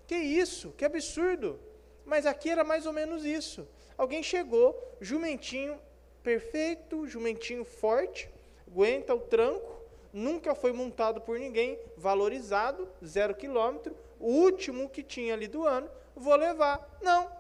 Que 0.06 0.16
isso? 0.16 0.70
Que 0.72 0.86
absurdo. 0.86 1.60
Mas 2.06 2.24
aqui 2.24 2.48
era 2.48 2.64
mais 2.64 2.86
ou 2.86 2.94
menos 2.94 3.26
isso. 3.26 3.68
Alguém 3.98 4.22
chegou, 4.22 4.74
jumentinho 5.02 5.78
perfeito, 6.22 7.06
jumentinho 7.06 7.64
forte, 7.64 8.30
aguenta 8.66 9.14
o 9.14 9.20
tranco, 9.20 9.75
nunca 10.16 10.54
foi 10.54 10.72
montado 10.72 11.20
por 11.20 11.38
ninguém, 11.38 11.78
valorizado, 11.94 12.88
zero 13.04 13.34
quilômetro, 13.34 13.94
o 14.18 14.30
último 14.30 14.88
que 14.88 15.02
tinha 15.02 15.34
ali 15.34 15.46
do 15.46 15.66
ano, 15.66 15.90
vou 16.14 16.34
levar. 16.34 16.98
Não. 17.02 17.30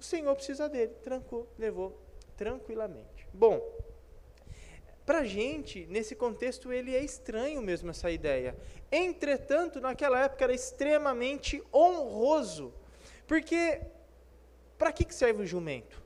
O 0.00 0.02
Senhor 0.02 0.34
precisa 0.34 0.66
dele, 0.66 0.94
trancou, 1.02 1.46
levou 1.58 2.00
tranquilamente. 2.38 3.28
Bom, 3.34 3.60
para 5.04 5.18
a 5.18 5.24
gente, 5.24 5.86
nesse 5.86 6.14
contexto, 6.14 6.72
ele 6.72 6.96
é 6.96 7.04
estranho 7.04 7.60
mesmo 7.60 7.90
essa 7.90 8.10
ideia. 8.10 8.56
Entretanto, 8.90 9.82
naquela 9.82 10.24
época 10.24 10.44
era 10.44 10.54
extremamente 10.54 11.62
honroso. 11.72 12.72
Porque, 13.26 13.82
para 14.78 14.90
que, 14.90 15.04
que 15.04 15.14
serve 15.14 15.42
o 15.42 15.46
jumento? 15.46 16.02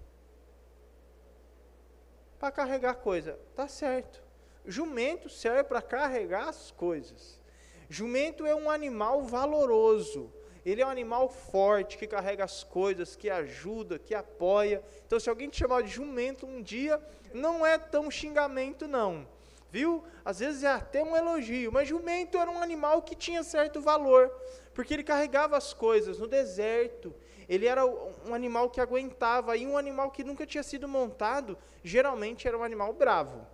Para 2.40 2.50
carregar 2.50 2.94
coisa. 2.94 3.38
Tá 3.54 3.68
certo. 3.68 4.31
Jumento 4.66 5.28
serve 5.28 5.64
para 5.64 5.82
carregar 5.82 6.48
as 6.48 6.70
coisas. 6.70 7.40
Jumento 7.88 8.46
é 8.46 8.54
um 8.54 8.70
animal 8.70 9.22
valoroso. 9.22 10.32
ele 10.64 10.80
é 10.80 10.86
um 10.86 10.90
animal 10.90 11.28
forte, 11.28 11.98
que 11.98 12.06
carrega 12.06 12.44
as 12.44 12.62
coisas, 12.62 13.16
que 13.16 13.28
ajuda, 13.28 13.98
que 13.98 14.14
apoia. 14.14 14.82
Então, 15.04 15.18
se 15.18 15.28
alguém 15.28 15.48
te 15.48 15.58
chamar 15.58 15.82
de 15.82 15.90
jumento 15.90 16.46
um 16.46 16.62
dia, 16.62 17.02
não 17.34 17.66
é 17.66 17.76
tão 17.76 18.08
xingamento, 18.10 18.86
não. 18.86 19.26
Viu? 19.72 20.04
Às 20.24 20.38
vezes 20.38 20.62
é 20.62 20.68
até 20.68 21.02
um 21.02 21.16
elogio, 21.16 21.72
mas 21.72 21.88
jumento 21.88 22.38
era 22.38 22.50
um 22.50 22.62
animal 22.62 23.02
que 23.02 23.16
tinha 23.16 23.42
certo 23.42 23.80
valor, 23.80 24.30
porque 24.72 24.94
ele 24.94 25.02
carregava 25.02 25.56
as 25.56 25.72
coisas 25.74 26.18
no 26.18 26.28
deserto. 26.28 27.12
Ele 27.48 27.66
era 27.66 27.84
um 27.84 28.32
animal 28.32 28.70
que 28.70 28.80
aguentava, 28.80 29.56
e 29.56 29.66
um 29.66 29.76
animal 29.76 30.10
que 30.10 30.22
nunca 30.22 30.46
tinha 30.46 30.62
sido 30.62 30.86
montado, 30.86 31.58
geralmente 31.82 32.46
era 32.46 32.56
um 32.56 32.62
animal 32.62 32.92
bravo, 32.92 33.44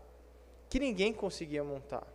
que 0.69 0.79
ninguém 0.79 1.13
conseguia 1.13 1.65
montar. 1.65 2.07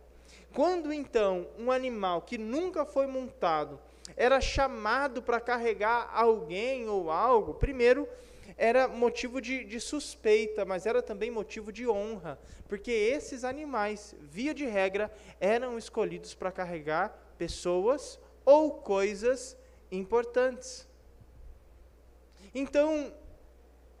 Quando 0.52 0.92
então 0.92 1.48
um 1.58 1.70
animal 1.70 2.22
que 2.22 2.38
nunca 2.38 2.84
foi 2.84 3.06
montado 3.06 3.80
era 4.16 4.40
chamado 4.40 5.22
para 5.22 5.40
carregar 5.40 6.10
alguém 6.14 6.88
ou 6.88 7.10
algo, 7.10 7.54
primeiro 7.54 8.08
era 8.56 8.86
motivo 8.86 9.40
de, 9.40 9.64
de, 9.64 9.80
suspeita, 9.80 10.64
mas 10.64 10.86
era 10.86 11.02
também 11.02 11.30
motivo 11.30 11.72
de 11.72 11.88
honra, 11.88 12.38
porque 12.68 12.90
esses 12.90 13.42
animais, 13.42 14.14
via 14.20 14.54
de 14.54 14.66
regra, 14.66 15.10
eram 15.40 15.78
escolhidos 15.78 16.34
para 16.34 16.52
carregar 16.52 17.18
pessoas 17.36 18.20
ou 18.44 18.70
coisas 18.72 19.56
importantes. 19.90 20.86
Então, 22.54 23.12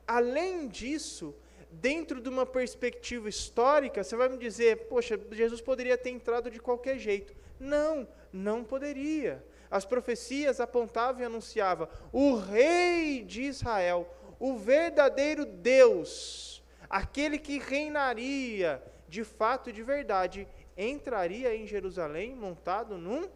além 0.06 0.68
disso, 0.68 1.34
dentro 1.80 2.20
de 2.20 2.28
uma 2.28 2.46
perspectiva 2.46 3.28
histórica, 3.28 4.02
você 4.02 4.16
vai 4.16 4.28
me 4.28 4.38
dizer, 4.38 4.86
poxa, 4.88 5.18
Jesus 5.32 5.60
poderia 5.60 5.96
ter 5.96 6.10
entrado 6.10 6.50
de 6.50 6.60
qualquer 6.60 6.98
jeito. 6.98 7.34
Não, 7.58 8.06
não 8.32 8.64
poderia. 8.64 9.44
As 9.70 9.84
profecias 9.84 10.60
apontavam 10.60 11.22
e 11.22 11.24
anunciavam: 11.24 11.88
o 12.12 12.36
rei 12.36 13.24
de 13.24 13.42
Israel, 13.42 14.08
o 14.38 14.56
verdadeiro 14.56 15.44
Deus, 15.44 16.62
aquele 16.88 17.38
que 17.38 17.58
reinaria 17.58 18.82
de 19.08 19.24
fato 19.24 19.70
e 19.70 19.72
de 19.72 19.82
verdade, 19.82 20.46
entraria 20.76 21.54
em 21.54 21.66
Jerusalém 21.66 22.34
montado 22.34 22.98
num 22.98 23.28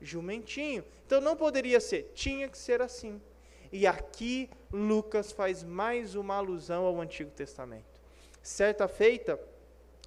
jumentinho. 0.00 0.84
Então 1.06 1.20
não 1.20 1.36
poderia 1.36 1.80
ser, 1.80 2.12
tinha 2.14 2.48
que 2.48 2.58
ser 2.58 2.80
assim. 2.80 3.20
E 3.72 3.86
aqui 3.86 4.50
Lucas 4.72 5.30
faz 5.30 5.62
mais 5.62 6.14
uma 6.16 6.36
alusão 6.36 6.84
ao 6.84 7.00
Antigo 7.00 7.30
Testamento. 7.30 8.00
Certa 8.42 8.88
feita, 8.88 9.38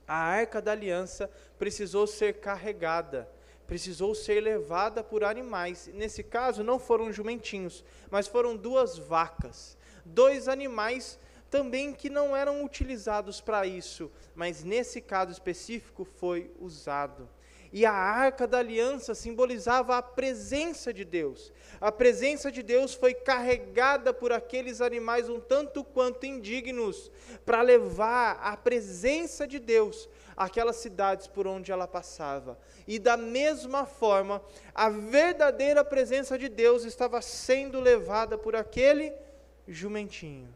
a 0.07 0.15
arca 0.15 0.61
da 0.61 0.73
aliança 0.73 1.29
precisou 1.57 2.05
ser 2.05 2.39
carregada, 2.41 3.29
precisou 3.65 4.13
ser 4.13 4.41
levada 4.41 5.01
por 5.01 5.23
animais. 5.23 5.89
Nesse 5.93 6.23
caso, 6.23 6.63
não 6.63 6.77
foram 6.77 7.11
jumentinhos, 7.11 7.85
mas 8.11 8.27
foram 8.27 8.57
duas 8.57 8.97
vacas, 8.97 9.77
dois 10.03 10.49
animais 10.49 11.17
também 11.49 11.93
que 11.93 12.09
não 12.09 12.35
eram 12.35 12.65
utilizados 12.65 13.39
para 13.39 13.65
isso, 13.65 14.11
mas 14.35 14.63
nesse 14.63 14.99
caso 14.99 15.31
específico 15.31 16.03
foi 16.03 16.51
usado. 16.59 17.29
E 17.75 17.87
a 17.87 17.91
arca 17.91 18.45
da 18.45 18.59
aliança 18.59 19.15
simbolizava 19.15 19.97
a 19.97 20.01
presença 20.03 20.93
de 20.93 21.03
Deus. 21.03 21.51
A 21.81 21.91
presença 21.91 22.51
de 22.51 22.61
Deus 22.61 22.93
foi 22.93 23.15
carregada 23.15 24.13
por 24.13 24.31
aqueles 24.31 24.79
animais 24.79 25.27
um 25.27 25.39
tanto 25.39 25.83
quanto 25.83 26.23
indignos 26.23 27.11
para 27.43 27.63
levar 27.63 28.39
a 28.43 28.55
presença 28.55 29.47
de 29.47 29.57
Deus 29.57 30.07
àquelas 30.37 30.75
cidades 30.75 31.25
por 31.25 31.47
onde 31.47 31.71
ela 31.71 31.87
passava. 31.87 32.59
E 32.87 32.99
da 32.99 33.17
mesma 33.17 33.87
forma, 33.87 34.39
a 34.75 34.87
verdadeira 34.89 35.83
presença 35.83 36.37
de 36.37 36.49
Deus 36.49 36.83
estava 36.83 37.23
sendo 37.23 37.79
levada 37.79 38.37
por 38.37 38.55
aquele 38.55 39.11
jumentinho 39.67 40.53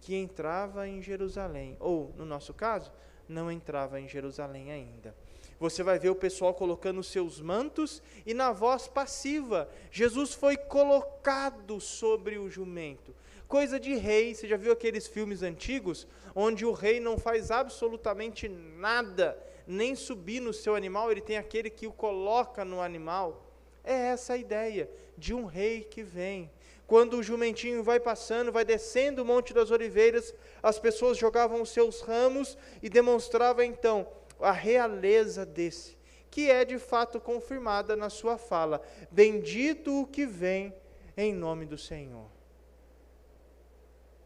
que 0.00 0.14
entrava 0.14 0.88
em 0.88 1.02
Jerusalém, 1.02 1.76
ou 1.78 2.14
no 2.16 2.24
nosso 2.24 2.54
caso, 2.54 2.90
não 3.28 3.50
entrava 3.50 4.00
em 4.00 4.08
Jerusalém 4.08 4.72
ainda. 4.72 5.14
Você 5.58 5.82
vai 5.82 5.98
ver 5.98 6.10
o 6.10 6.14
pessoal 6.14 6.52
colocando 6.52 7.02
seus 7.02 7.40
mantos 7.40 8.02
e 8.26 8.34
na 8.34 8.52
voz 8.52 8.86
passiva, 8.86 9.68
Jesus 9.90 10.34
foi 10.34 10.56
colocado 10.56 11.80
sobre 11.80 12.36
o 12.36 12.50
jumento. 12.50 13.14
Coisa 13.48 13.80
de 13.80 13.94
rei, 13.94 14.34
você 14.34 14.46
já 14.46 14.56
viu 14.56 14.72
aqueles 14.72 15.06
filmes 15.06 15.42
antigos 15.42 16.06
onde 16.34 16.66
o 16.66 16.72
rei 16.72 17.00
não 17.00 17.16
faz 17.16 17.50
absolutamente 17.50 18.48
nada, 18.48 19.38
nem 19.66 19.94
subir 19.94 20.40
no 20.40 20.52
seu 20.52 20.74
animal, 20.74 21.10
ele 21.10 21.22
tem 21.22 21.38
aquele 21.38 21.70
que 21.70 21.86
o 21.86 21.92
coloca 21.92 22.64
no 22.64 22.82
animal. 22.82 23.46
É 23.82 23.94
essa 23.94 24.34
a 24.34 24.36
ideia 24.36 24.90
de 25.16 25.32
um 25.32 25.46
rei 25.46 25.82
que 25.82 26.02
vem. 26.02 26.50
Quando 26.86 27.14
o 27.14 27.22
jumentinho 27.22 27.82
vai 27.82 27.98
passando, 27.98 28.52
vai 28.52 28.64
descendo 28.64 29.22
o 29.22 29.24
Monte 29.24 29.54
das 29.54 29.70
Oliveiras, 29.70 30.34
as 30.62 30.78
pessoas 30.78 31.16
jogavam 31.16 31.62
os 31.62 31.70
seus 31.70 32.00
ramos 32.00 32.58
e 32.82 32.88
demonstravam 32.88 33.64
então 33.64 34.06
a 34.40 34.52
realeza 34.52 35.44
desse, 35.46 35.96
que 36.30 36.50
é 36.50 36.64
de 36.64 36.78
fato 36.78 37.20
confirmada 37.20 37.96
na 37.96 38.10
sua 38.10 38.36
fala: 38.36 38.82
Bendito 39.10 40.02
o 40.02 40.06
que 40.06 40.26
vem 40.26 40.74
em 41.16 41.32
nome 41.32 41.64
do 41.64 41.78
Senhor. 41.78 42.28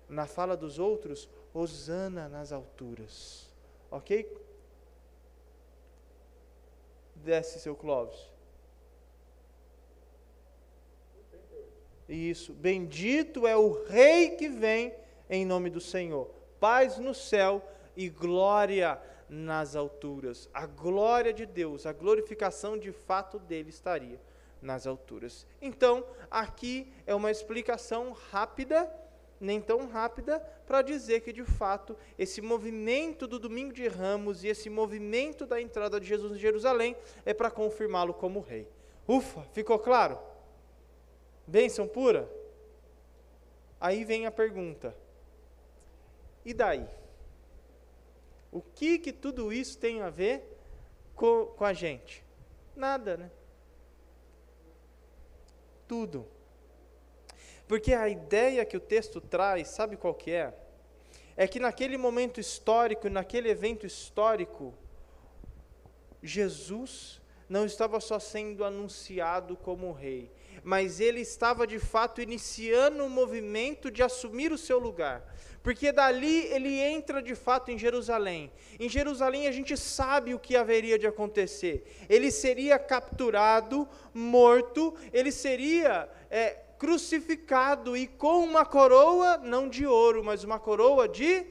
Na 0.08 0.26
fala 0.26 0.56
dos 0.56 0.78
outros, 0.78 1.28
Hosana 1.54 2.28
nas 2.28 2.52
alturas. 2.52 3.48
Ok? 3.90 4.36
Desce 7.14 7.60
seu 7.60 7.76
Clóvis. 7.76 8.30
Isso. 12.08 12.52
Bendito 12.54 13.46
é 13.46 13.56
o 13.56 13.84
Rei 13.84 14.30
que 14.30 14.48
vem 14.48 14.92
em 15.28 15.46
nome 15.46 15.70
do 15.70 15.80
Senhor. 15.80 16.28
Paz 16.58 16.98
no 16.98 17.14
céu 17.14 17.62
e 17.96 18.08
glória 18.08 19.00
nas 19.30 19.76
alturas. 19.76 20.50
A 20.52 20.66
glória 20.66 21.32
de 21.32 21.46
Deus, 21.46 21.86
a 21.86 21.92
glorificação 21.92 22.76
de 22.76 22.90
fato 22.90 23.38
dele 23.38 23.70
estaria 23.70 24.20
nas 24.60 24.86
alturas. 24.86 25.46
Então, 25.62 26.04
aqui 26.28 26.92
é 27.06 27.14
uma 27.14 27.30
explicação 27.30 28.12
rápida, 28.30 28.92
nem 29.40 29.60
tão 29.60 29.86
rápida, 29.86 30.40
para 30.66 30.82
dizer 30.82 31.20
que 31.20 31.32
de 31.32 31.44
fato 31.44 31.96
esse 32.18 32.42
movimento 32.42 33.26
do 33.26 33.38
domingo 33.38 33.72
de 33.72 33.86
Ramos 33.86 34.42
e 34.42 34.48
esse 34.48 34.68
movimento 34.68 35.46
da 35.46 35.60
entrada 35.60 35.98
de 36.00 36.06
Jesus 36.06 36.32
em 36.32 36.38
Jerusalém 36.38 36.96
é 37.24 37.32
para 37.32 37.50
confirmá-lo 37.50 38.12
como 38.12 38.40
rei. 38.40 38.68
Ufa, 39.08 39.42
ficou 39.52 39.78
claro? 39.78 40.18
Bênção 41.46 41.88
pura? 41.88 42.30
Aí 43.80 44.04
vem 44.04 44.26
a 44.26 44.30
pergunta: 44.30 44.94
e 46.44 46.52
daí? 46.52 46.86
O 48.50 48.60
que 48.60 48.98
que 48.98 49.12
tudo 49.12 49.52
isso 49.52 49.78
tem 49.78 50.02
a 50.02 50.10
ver 50.10 50.42
com, 51.14 51.46
com 51.46 51.64
a 51.64 51.72
gente? 51.72 52.24
Nada, 52.74 53.16
né? 53.16 53.30
Tudo. 55.86 56.26
Porque 57.68 57.94
a 57.94 58.08
ideia 58.08 58.64
que 58.64 58.76
o 58.76 58.80
texto 58.80 59.20
traz, 59.20 59.68
sabe 59.68 59.96
qual 59.96 60.14
que 60.14 60.32
é? 60.32 60.52
É 61.36 61.46
que 61.46 61.60
naquele 61.60 61.96
momento 61.96 62.40
histórico, 62.40 63.08
naquele 63.08 63.48
evento 63.48 63.86
histórico, 63.86 64.74
Jesus 66.22 67.20
não 67.48 67.64
estava 67.64 68.00
só 68.00 68.18
sendo 68.18 68.64
anunciado 68.64 69.56
como 69.56 69.92
rei, 69.92 70.30
mas 70.62 71.00
ele 71.00 71.20
estava 71.20 71.66
de 71.66 71.78
fato 71.78 72.20
iniciando 72.20 73.02
o 73.02 73.06
um 73.06 73.10
movimento 73.10 73.90
de 73.90 74.02
assumir 74.02 74.52
o 74.52 74.58
seu 74.58 74.78
lugar 74.78 75.24
porque 75.62 75.92
dali 75.92 76.46
ele 76.46 76.80
entra 76.80 77.22
de 77.22 77.34
fato 77.34 77.70
em 77.70 77.78
Jerusalém. 77.78 78.50
Em 78.78 78.88
Jerusalém 78.88 79.46
a 79.46 79.52
gente 79.52 79.76
sabe 79.76 80.34
o 80.34 80.38
que 80.38 80.56
haveria 80.56 80.98
de 80.98 81.06
acontecer. 81.06 81.84
Ele 82.08 82.30
seria 82.30 82.78
capturado, 82.78 83.86
morto, 84.14 84.94
ele 85.12 85.30
seria 85.30 86.08
é, 86.30 86.56
crucificado 86.78 87.94
e 87.94 88.06
com 88.06 88.42
uma 88.42 88.64
coroa, 88.64 89.36
não 89.36 89.68
de 89.68 89.86
ouro, 89.86 90.24
mas 90.24 90.44
uma 90.44 90.58
coroa 90.58 91.06
de 91.06 91.44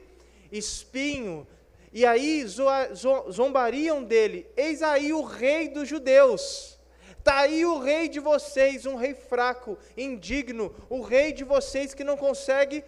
espinho. 0.50 1.46
E 1.92 2.04
aí 2.04 2.44
zombariam 3.30 4.02
dele: 4.02 4.46
Eis 4.56 4.82
aí 4.82 5.12
o 5.12 5.22
rei 5.22 5.68
dos 5.68 5.88
judeus. 5.88 6.79
Está 7.20 7.40
aí 7.40 7.66
o 7.66 7.78
rei 7.78 8.08
de 8.08 8.18
vocês, 8.18 8.86
um 8.86 8.96
rei 8.96 9.12
fraco, 9.12 9.76
indigno, 9.94 10.74
o 10.88 11.02
rei 11.02 11.34
de 11.34 11.44
vocês 11.44 11.92
que 11.92 12.02
não 12.02 12.16
consegue 12.16 12.82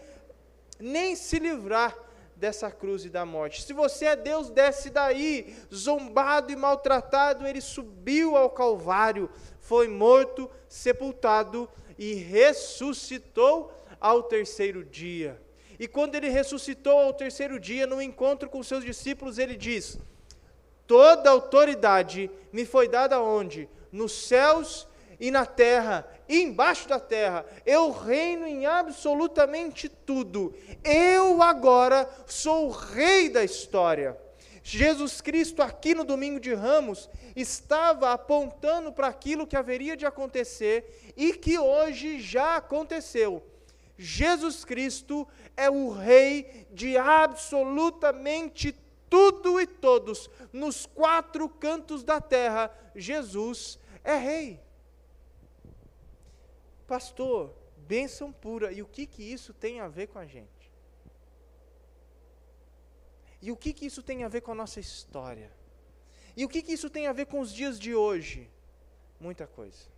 nem 0.81 1.14
se 1.14 1.38
livrar 1.38 1.95
dessa 2.35 2.71
cruz 2.71 3.05
e 3.05 3.11
da 3.11 3.27
morte. 3.27 3.62
Se 3.62 3.75
você 3.75 4.07
é 4.07 4.16
Deus, 4.16 4.49
desce 4.49 4.88
daí, 4.88 5.55
zombado 5.73 6.51
e 6.51 6.57
maltratado, 6.57 7.47
ele 7.47 7.61
subiu 7.61 8.35
ao 8.35 8.49
Calvário, 8.49 9.29
foi 9.61 9.87
morto, 9.87 10.51
sepultado 10.66 11.68
e 11.99 12.14
ressuscitou 12.14 13.71
ao 14.01 14.23
terceiro 14.23 14.83
dia. 14.83 15.38
E 15.79 15.87
quando 15.87 16.14
ele 16.14 16.31
ressuscitou 16.31 16.99
ao 16.99 17.12
terceiro 17.12 17.61
dia, 17.61 17.87
no 17.87 18.01
encontro 18.01 18.49
com 18.49 18.62
seus 18.62 18.83
discípulos, 18.83 19.37
ele 19.37 19.57
diz: 19.57 19.99
Toda 20.87 21.29
autoridade 21.29 22.31
me 22.51 22.64
foi 22.64 22.88
dada 22.88 23.21
onde? 23.21 23.68
Nos 23.93 24.27
céus 24.27 24.89
e 25.21 25.31
na 25.31 25.47
terra 25.47 26.05
e 26.29 26.43
embaixo 26.43 26.89
da 26.89 26.99
terra. 26.99 27.47
Eu 27.65 27.93
reino 27.93 28.47
em 28.47 28.67
absolutamente 28.67 29.89
tudo. 29.89 30.53
Eu 30.83 31.41
agora 31.41 32.09
sou 32.27 32.67
o 32.67 32.71
rei 32.71 33.29
da 33.29 33.45
história. 33.45 34.19
Jesus 34.65 35.21
Cristo, 35.21 35.63
aqui 35.63 35.95
no 35.95 36.05
domingo 36.05 36.41
de 36.41 36.55
Ramos, 36.55 37.11
estava 37.37 38.13
apontando 38.13 38.93
para 38.93 39.09
aquilo 39.09 39.47
que 39.47 39.57
haveria 39.57 39.97
de 39.97 40.07
acontecer 40.07 41.13
e 41.17 41.33
que 41.35 41.59
hoje 41.59 42.21
já 42.21 42.57
aconteceu. 42.57 43.43
Jesus 43.99 44.65
Cristo 44.65 45.27
é 45.57 45.69
o 45.69 45.91
Rei 45.91 46.67
de 46.73 46.97
absolutamente 46.97 48.75
tudo 49.11 49.61
e 49.61 49.67
todos, 49.67 50.31
nos 50.53 50.87
quatro 50.87 51.49
cantos 51.49 52.03
da 52.03 52.21
terra, 52.21 52.71
Jesus 52.97 53.79
é 54.05 54.17
Rei. 54.17 54.61
Pastor, 56.87 57.55
bênção 57.77 58.33
pura, 58.33 58.73
e 58.73 58.83
o 58.83 58.87
que, 58.87 59.07
que 59.07 59.23
isso 59.23 59.53
tem 59.53 59.81
a 59.81 59.88
ver 59.88 60.09
com 60.09 60.19
a 60.19 60.27
gente? 60.27 60.71
E 63.41 63.51
o 63.51 63.57
que, 63.57 63.73
que 63.73 63.87
isso 63.87 64.03
tem 64.03 64.23
a 64.23 64.29
ver 64.29 64.41
com 64.41 64.53
a 64.53 64.55
nossa 64.55 64.79
história? 64.79 65.51
E 66.37 66.45
o 66.45 66.49
que, 66.49 66.62
que 66.62 66.73
isso 66.73 66.88
tem 66.88 67.07
a 67.07 67.12
ver 67.12 67.27
com 67.27 67.41
os 67.41 67.53
dias 67.53 67.79
de 67.79 67.95
hoje? 67.95 68.49
Muita 69.19 69.47
coisa. 69.47 69.91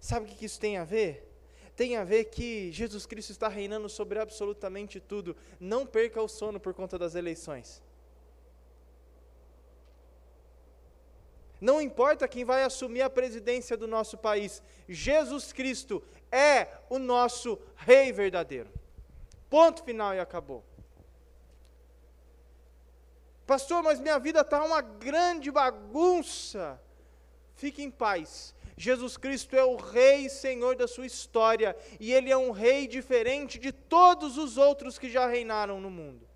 Sabe 0.00 0.26
o 0.26 0.28
que, 0.28 0.36
que 0.36 0.46
isso 0.46 0.60
tem 0.60 0.76
a 0.76 0.84
ver? 0.84 1.26
Tem 1.74 1.96
a 1.96 2.04
ver 2.04 2.24
que 2.26 2.70
Jesus 2.72 3.04
Cristo 3.04 3.32
está 3.32 3.48
reinando 3.48 3.88
sobre 3.88 4.18
absolutamente 4.18 4.98
tudo. 5.00 5.36
Não 5.60 5.84
perca 5.84 6.22
o 6.22 6.28
sono 6.28 6.58
por 6.58 6.72
conta 6.72 6.98
das 6.98 7.14
eleições. 7.14 7.82
Não 11.60 11.80
importa 11.80 12.28
quem 12.28 12.44
vai 12.44 12.62
assumir 12.62 13.02
a 13.02 13.10
presidência 13.10 13.76
do 13.76 13.86
nosso 13.86 14.18
país, 14.18 14.62
Jesus 14.88 15.52
Cristo 15.52 16.02
é 16.30 16.68
o 16.90 16.98
nosso 16.98 17.58
Rei 17.76 18.12
verdadeiro. 18.12 18.70
Ponto 19.48 19.82
final 19.82 20.14
e 20.14 20.20
acabou. 20.20 20.64
Pastor, 23.46 23.82
mas 23.82 24.00
minha 24.00 24.18
vida 24.18 24.40
está 24.40 24.62
uma 24.64 24.80
grande 24.80 25.50
bagunça. 25.50 26.80
Fique 27.54 27.82
em 27.82 27.90
paz. 27.90 28.54
Jesus 28.76 29.16
Cristo 29.16 29.56
é 29.56 29.64
o 29.64 29.76
Rei 29.76 30.26
e 30.26 30.30
Senhor 30.30 30.76
da 30.76 30.86
sua 30.86 31.06
história, 31.06 31.74
e 31.98 32.12
Ele 32.12 32.30
é 32.30 32.36
um 32.36 32.50
Rei 32.50 32.86
diferente 32.86 33.58
de 33.58 33.72
todos 33.72 34.36
os 34.36 34.58
outros 34.58 34.98
que 34.98 35.08
já 35.08 35.26
reinaram 35.26 35.80
no 35.80 35.88
mundo. 35.88 36.28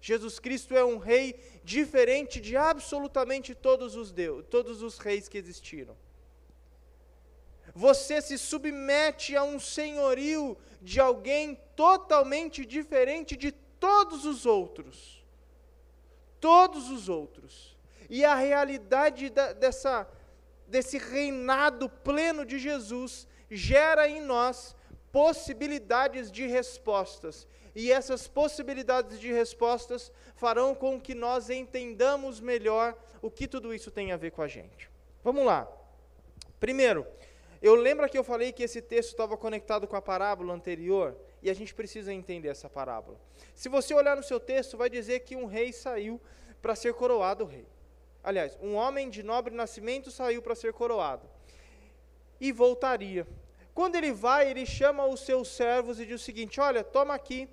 Jesus 0.00 0.38
Cristo 0.38 0.76
é 0.76 0.84
um 0.84 0.98
Rei 0.98 1.38
diferente 1.62 2.40
de 2.40 2.56
absolutamente 2.56 3.54
todos 3.54 3.96
os, 3.96 4.10
deus, 4.10 4.44
todos 4.48 4.82
os 4.82 4.98
reis 4.98 5.28
que 5.28 5.38
existiram. 5.38 5.96
Você 7.74 8.20
se 8.20 8.36
submete 8.36 9.36
a 9.36 9.44
um 9.44 9.60
senhorio 9.60 10.56
de 10.80 10.98
alguém 10.98 11.60
totalmente 11.76 12.64
diferente 12.64 13.36
de 13.36 13.52
todos 13.52 14.24
os 14.24 14.44
outros 14.46 15.20
todos 16.40 16.90
os 16.90 17.08
outros. 17.08 17.76
E 18.08 18.24
a 18.24 18.34
realidade 18.34 19.30
da, 19.30 19.52
dessa, 19.52 20.08
desse 20.66 20.98
reinado 20.98 21.88
pleno 21.88 22.44
de 22.44 22.58
Jesus 22.58 23.28
gera 23.48 24.08
em 24.08 24.20
nós 24.20 24.74
possibilidades 25.12 26.30
de 26.32 26.46
respostas. 26.46 27.46
E 27.74 27.92
essas 27.92 28.26
possibilidades 28.26 29.20
de 29.20 29.32
respostas 29.32 30.12
farão 30.34 30.74
com 30.74 31.00
que 31.00 31.14
nós 31.14 31.50
entendamos 31.50 32.40
melhor 32.40 32.96
o 33.22 33.30
que 33.30 33.46
tudo 33.46 33.74
isso 33.74 33.90
tem 33.90 34.12
a 34.12 34.16
ver 34.16 34.32
com 34.32 34.42
a 34.42 34.48
gente. 34.48 34.90
Vamos 35.22 35.44
lá. 35.44 35.70
Primeiro, 36.58 37.06
eu 37.62 37.74
lembro 37.74 38.08
que 38.08 38.18
eu 38.18 38.24
falei 38.24 38.52
que 38.52 38.62
esse 38.62 38.80
texto 38.80 39.10
estava 39.10 39.36
conectado 39.36 39.86
com 39.86 39.96
a 39.96 40.02
parábola 40.02 40.54
anterior, 40.54 41.16
e 41.42 41.50
a 41.50 41.54
gente 41.54 41.74
precisa 41.74 42.12
entender 42.12 42.48
essa 42.48 42.68
parábola. 42.68 43.18
Se 43.54 43.68
você 43.68 43.94
olhar 43.94 44.16
no 44.16 44.22
seu 44.22 44.38
texto, 44.38 44.76
vai 44.76 44.90
dizer 44.90 45.20
que 45.20 45.36
um 45.36 45.46
rei 45.46 45.72
saiu 45.72 46.20
para 46.60 46.74
ser 46.74 46.94
coroado 46.94 47.44
rei. 47.44 47.66
Aliás, 48.22 48.58
um 48.60 48.74
homem 48.74 49.08
de 49.08 49.22
nobre 49.22 49.54
nascimento 49.54 50.10
saiu 50.10 50.42
para 50.42 50.54
ser 50.54 50.72
coroado. 50.72 51.26
E 52.38 52.52
voltaria. 52.52 53.26
Quando 53.74 53.96
ele 53.96 54.12
vai, 54.12 54.50
ele 54.50 54.66
chama 54.66 55.06
os 55.06 55.20
seus 55.20 55.48
servos 55.48 55.98
e 55.98 56.06
diz 56.06 56.20
o 56.20 56.24
seguinte: 56.24 56.60
Olha, 56.60 56.84
toma 56.84 57.14
aqui 57.14 57.48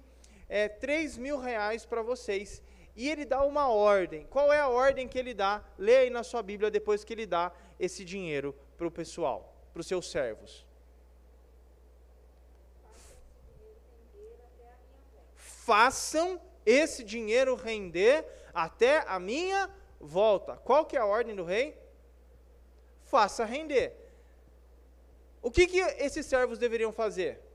é, 0.50 0.68
3 0.68 1.18
mil 1.18 1.40
reais 1.40 1.86
para 1.86 2.02
vocês. 2.02 2.62
E 2.96 3.10
ele 3.10 3.26
dá 3.26 3.44
uma 3.44 3.70
ordem. 3.70 4.26
Qual 4.26 4.52
é 4.52 4.60
a 4.60 4.68
ordem 4.68 5.08
que 5.08 5.20
ele 5.20 5.34
dá? 5.34 5.64
Leia 5.78 6.00
aí 6.00 6.10
na 6.10 6.24
sua 6.24 6.42
Bíblia 6.42 6.72
depois 6.72 7.04
que 7.04 7.14
ele 7.14 7.26
dá 7.26 7.52
esse 7.80 8.04
dinheiro 8.04 8.56
para 8.76 8.88
o 8.88 8.92
pessoal, 8.92 9.56
para 9.72 9.82
os 9.82 9.88
seus 9.88 10.10
servos. 10.10 10.66
Façam 15.36 16.42
esse 16.66 17.04
dinheiro 17.04 17.56
render 17.56 18.26
até 18.54 19.04
a 19.08 19.20
minha 19.20 19.70
volta. 20.00 20.58
Qual 20.58 20.86
que 20.86 20.98
é 20.98 21.00
a 21.00 21.06
ordem 21.06 21.36
do 21.36 21.44
rei? 21.44 21.78
Faça 23.04 23.46
render. 23.46 23.94
O 25.42 25.52
que, 25.52 25.68
que 25.68 25.80
esses 25.80 26.26
servos 26.26 26.58
deveriam 26.58 26.92
fazer? 26.92 27.47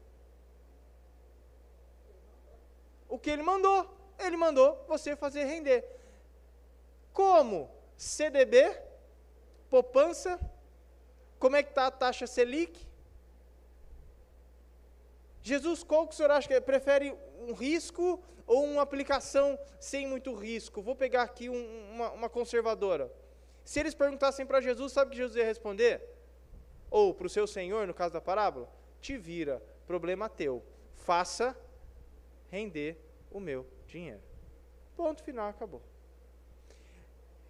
O 3.12 3.18
que 3.18 3.28
ele 3.28 3.42
mandou. 3.42 3.80
Ele 4.18 4.38
mandou 4.38 4.82
você 4.88 5.14
fazer 5.14 5.44
render. 5.44 5.84
Como? 7.12 7.70
CDB? 7.94 8.74
Poupança? 9.68 10.40
Como 11.38 11.54
é 11.54 11.62
que 11.62 11.68
está 11.68 11.88
a 11.88 11.90
taxa 11.90 12.26
Selic? 12.26 12.88
Jesus, 15.42 15.82
qual 15.82 16.06
que 16.06 16.14
o 16.14 16.16
senhor 16.16 16.30
acha 16.30 16.48
que 16.48 16.54
é? 16.54 16.60
prefere 16.60 17.14
um 17.40 17.52
risco 17.52 18.22
ou 18.46 18.64
uma 18.64 18.80
aplicação 18.80 19.58
sem 19.78 20.06
muito 20.06 20.32
risco? 20.32 20.80
Vou 20.80 20.96
pegar 20.96 21.22
aqui 21.22 21.50
um, 21.50 21.90
uma, 21.92 22.12
uma 22.12 22.28
conservadora. 22.30 23.12
Se 23.62 23.78
eles 23.78 23.94
perguntassem 23.94 24.46
para 24.46 24.62
Jesus, 24.62 24.90
sabe 24.90 25.08
o 25.08 25.10
que 25.10 25.18
Jesus 25.18 25.36
ia 25.36 25.44
responder? 25.44 26.00
Ou 26.90 27.12
para 27.12 27.26
o 27.26 27.30
seu 27.30 27.46
Senhor, 27.46 27.86
no 27.86 27.92
caso 27.92 28.14
da 28.14 28.22
parábola? 28.22 28.72
Te 29.02 29.18
vira, 29.18 29.62
problema 29.86 30.30
teu. 30.30 30.64
Faça 30.94 31.54
render 32.52 32.98
o 33.30 33.40
meu 33.40 33.66
dinheiro. 33.88 34.20
Ponto 34.94 35.22
final, 35.22 35.48
acabou. 35.48 35.82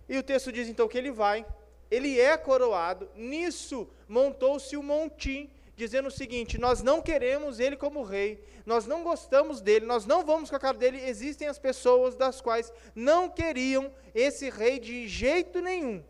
E 0.09 0.17
o 0.17 0.23
texto 0.23 0.53
diz 0.53 0.69
então 0.69 0.87
que 0.87 0.97
ele 0.97 1.11
vai, 1.11 1.45
ele 1.91 2.21
é 2.21 2.37
coroado, 2.37 3.11
nisso 3.17 3.89
montou-se 4.09 4.77
o 4.77 4.83
montim 4.83 5.51
dizendo 5.75 6.07
o 6.07 6.11
seguinte: 6.11 6.57
nós 6.57 6.83
não 6.83 7.03
queremos 7.03 7.59
ele 7.59 7.77
como 7.77 8.05
rei, 8.05 8.45
nós 8.65 8.87
não 8.87 9.03
gostamos 9.03 9.61
dele, 9.61 9.85
nós 9.87 10.07
não 10.07 10.25
vamos 10.25 10.49
com 10.49 10.57
a 10.57 10.61
cara 10.61 10.79
dele. 10.79 11.01
Existem 11.01 11.49
as 11.49 11.59
pessoas 11.59 12.15
das 12.15 12.41
quais 12.41 12.73
não 12.95 13.29
queriam 13.29 13.93
esse 14.15 14.49
rei 14.51 14.79
de 14.79 15.09
jeito 15.09 15.61
nenhum. 15.61 16.05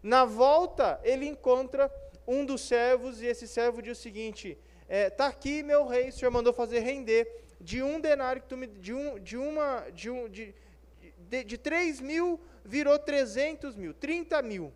Na 0.00 0.24
volta, 0.24 1.00
ele 1.02 1.26
encontra 1.26 1.92
um 2.26 2.44
dos 2.44 2.60
servos, 2.60 3.20
e 3.20 3.26
esse 3.26 3.48
servo 3.48 3.82
diz 3.82 3.98
o 3.98 4.02
seguinte: 4.02 4.56
está 4.84 4.94
é, 4.94 5.10
tá 5.10 5.26
aqui 5.26 5.62
meu 5.62 5.86
rei, 5.86 6.08
o 6.08 6.12
senhor 6.12 6.30
mandou 6.30 6.52
fazer 6.52 6.80
render 6.80 7.28
de 7.60 7.82
um 7.82 8.00
denário 8.00 8.42
que 8.42 8.48
tu 8.48 8.56
me, 8.56 8.66
de 8.66 8.92
um, 8.92 9.18
de 9.18 9.36
uma, 9.36 9.88
de 9.90 10.10
um, 10.10 10.28
de, 10.28 10.54
de, 11.28 11.44
de 11.44 11.58
3 11.58 12.00
mil 12.00 12.40
virou 12.64 12.98
300 12.98 13.74
mil, 13.76 13.94
30 13.94 14.40
mil 14.42 14.72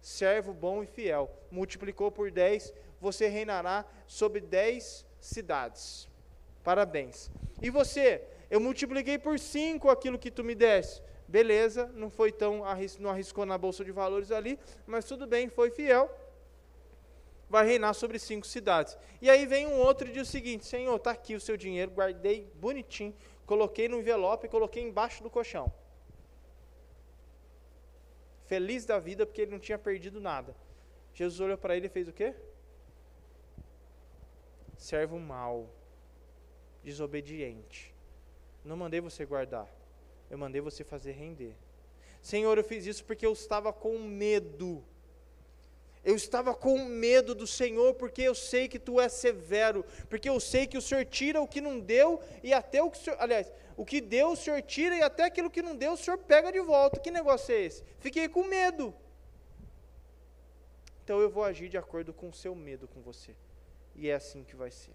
servo 0.00 0.52
bom 0.52 0.82
e 0.82 0.86
fiel. 0.86 1.30
Multiplicou 1.50 2.10
por 2.10 2.30
10, 2.30 2.72
você 3.00 3.28
reinará 3.28 3.84
sobre 4.06 4.40
10 4.40 5.04
cidades. 5.20 6.08
Parabéns. 6.64 7.30
E 7.60 7.70
você, 7.70 8.22
eu 8.50 8.60
multipliquei 8.60 9.18
por 9.18 9.38
5 9.38 9.88
aquilo 9.88 10.18
que 10.18 10.30
tu 10.30 10.44
me 10.44 10.54
deste. 10.54 11.02
Beleza, 11.26 11.90
não 11.94 12.08
foi 12.08 12.32
tão, 12.32 12.62
não 12.98 13.10
arriscou 13.10 13.44
na 13.44 13.58
bolsa 13.58 13.84
de 13.84 13.92
valores 13.92 14.30
ali, 14.30 14.58
mas 14.86 15.04
tudo 15.04 15.26
bem, 15.26 15.48
foi 15.48 15.70
fiel. 15.70 16.10
Vai 17.48 17.66
reinar 17.66 17.94
sobre 17.94 18.18
cinco 18.18 18.46
cidades. 18.46 18.96
E 19.22 19.30
aí 19.30 19.46
vem 19.46 19.66
um 19.66 19.78
outro 19.78 20.08
e 20.08 20.12
diz 20.12 20.28
o 20.28 20.30
seguinte: 20.30 20.66
Senhor, 20.66 20.94
está 20.96 21.12
aqui 21.12 21.34
o 21.34 21.40
seu 21.40 21.56
dinheiro, 21.56 21.90
guardei 21.90 22.50
bonitinho, 22.54 23.14
coloquei 23.46 23.88
no 23.88 23.98
envelope 23.98 24.46
e 24.46 24.50
coloquei 24.50 24.82
embaixo 24.82 25.22
do 25.22 25.30
colchão 25.30 25.72
feliz 28.48 28.86
da 28.86 28.98
vida 28.98 29.26
porque 29.26 29.42
ele 29.42 29.50
não 29.50 29.58
tinha 29.58 29.78
perdido 29.78 30.20
nada. 30.20 30.56
Jesus 31.12 31.38
olhou 31.38 31.58
para 31.58 31.76
ele 31.76 31.86
e 31.86 31.90
fez 31.90 32.08
o 32.08 32.12
quê? 32.12 32.34
Servo 34.76 35.18
mau, 35.18 35.68
desobediente. 36.82 37.94
Não 38.64 38.76
mandei 38.76 39.00
você 39.00 39.24
guardar, 39.26 39.68
eu 40.30 40.38
mandei 40.38 40.60
você 40.60 40.82
fazer 40.82 41.12
render. 41.12 41.54
Senhor, 42.22 42.56
eu 42.56 42.64
fiz 42.64 42.86
isso 42.86 43.04
porque 43.04 43.26
eu 43.26 43.32
estava 43.32 43.72
com 43.72 43.98
medo 43.98 44.82
eu 46.08 46.16
estava 46.16 46.54
com 46.54 46.78
medo 46.86 47.34
do 47.34 47.46
Senhor, 47.46 47.92
porque 47.92 48.22
eu 48.22 48.34
sei 48.34 48.66
que 48.66 48.78
tu 48.78 48.98
és 48.98 49.12
severo, 49.12 49.84
porque 50.08 50.26
eu 50.26 50.40
sei 50.40 50.66
que 50.66 50.78
o 50.78 50.80
Senhor 50.80 51.04
tira 51.04 51.38
o 51.38 51.46
que 51.46 51.60
não 51.60 51.78
deu 51.78 52.18
e 52.42 52.50
até 52.54 52.82
o 52.82 52.90
que 52.90 52.96
o 52.96 53.00
Senhor, 53.02 53.18
aliás, 53.20 53.52
o 53.76 53.84
que 53.84 54.00
deu 54.00 54.30
o 54.30 54.36
Senhor 54.36 54.62
tira 54.62 54.96
e 54.96 55.02
até 55.02 55.24
aquilo 55.24 55.50
que 55.50 55.60
não 55.60 55.76
deu 55.76 55.92
o 55.92 55.98
Senhor 55.98 56.16
pega 56.16 56.50
de 56.50 56.60
volta. 56.60 56.98
Que 56.98 57.10
negócio 57.10 57.54
é 57.54 57.60
esse? 57.60 57.84
Fiquei 57.98 58.26
com 58.26 58.42
medo. 58.44 58.94
então 61.04 61.20
eu 61.20 61.28
vou 61.28 61.44
agir 61.44 61.68
de 61.68 61.76
acordo 61.76 62.14
com 62.14 62.30
o 62.30 62.32
seu 62.32 62.54
medo 62.54 62.88
com 62.88 63.02
você. 63.02 63.36
E 63.94 64.08
é 64.08 64.14
assim 64.14 64.42
que 64.44 64.56
vai 64.56 64.70
ser. 64.70 64.94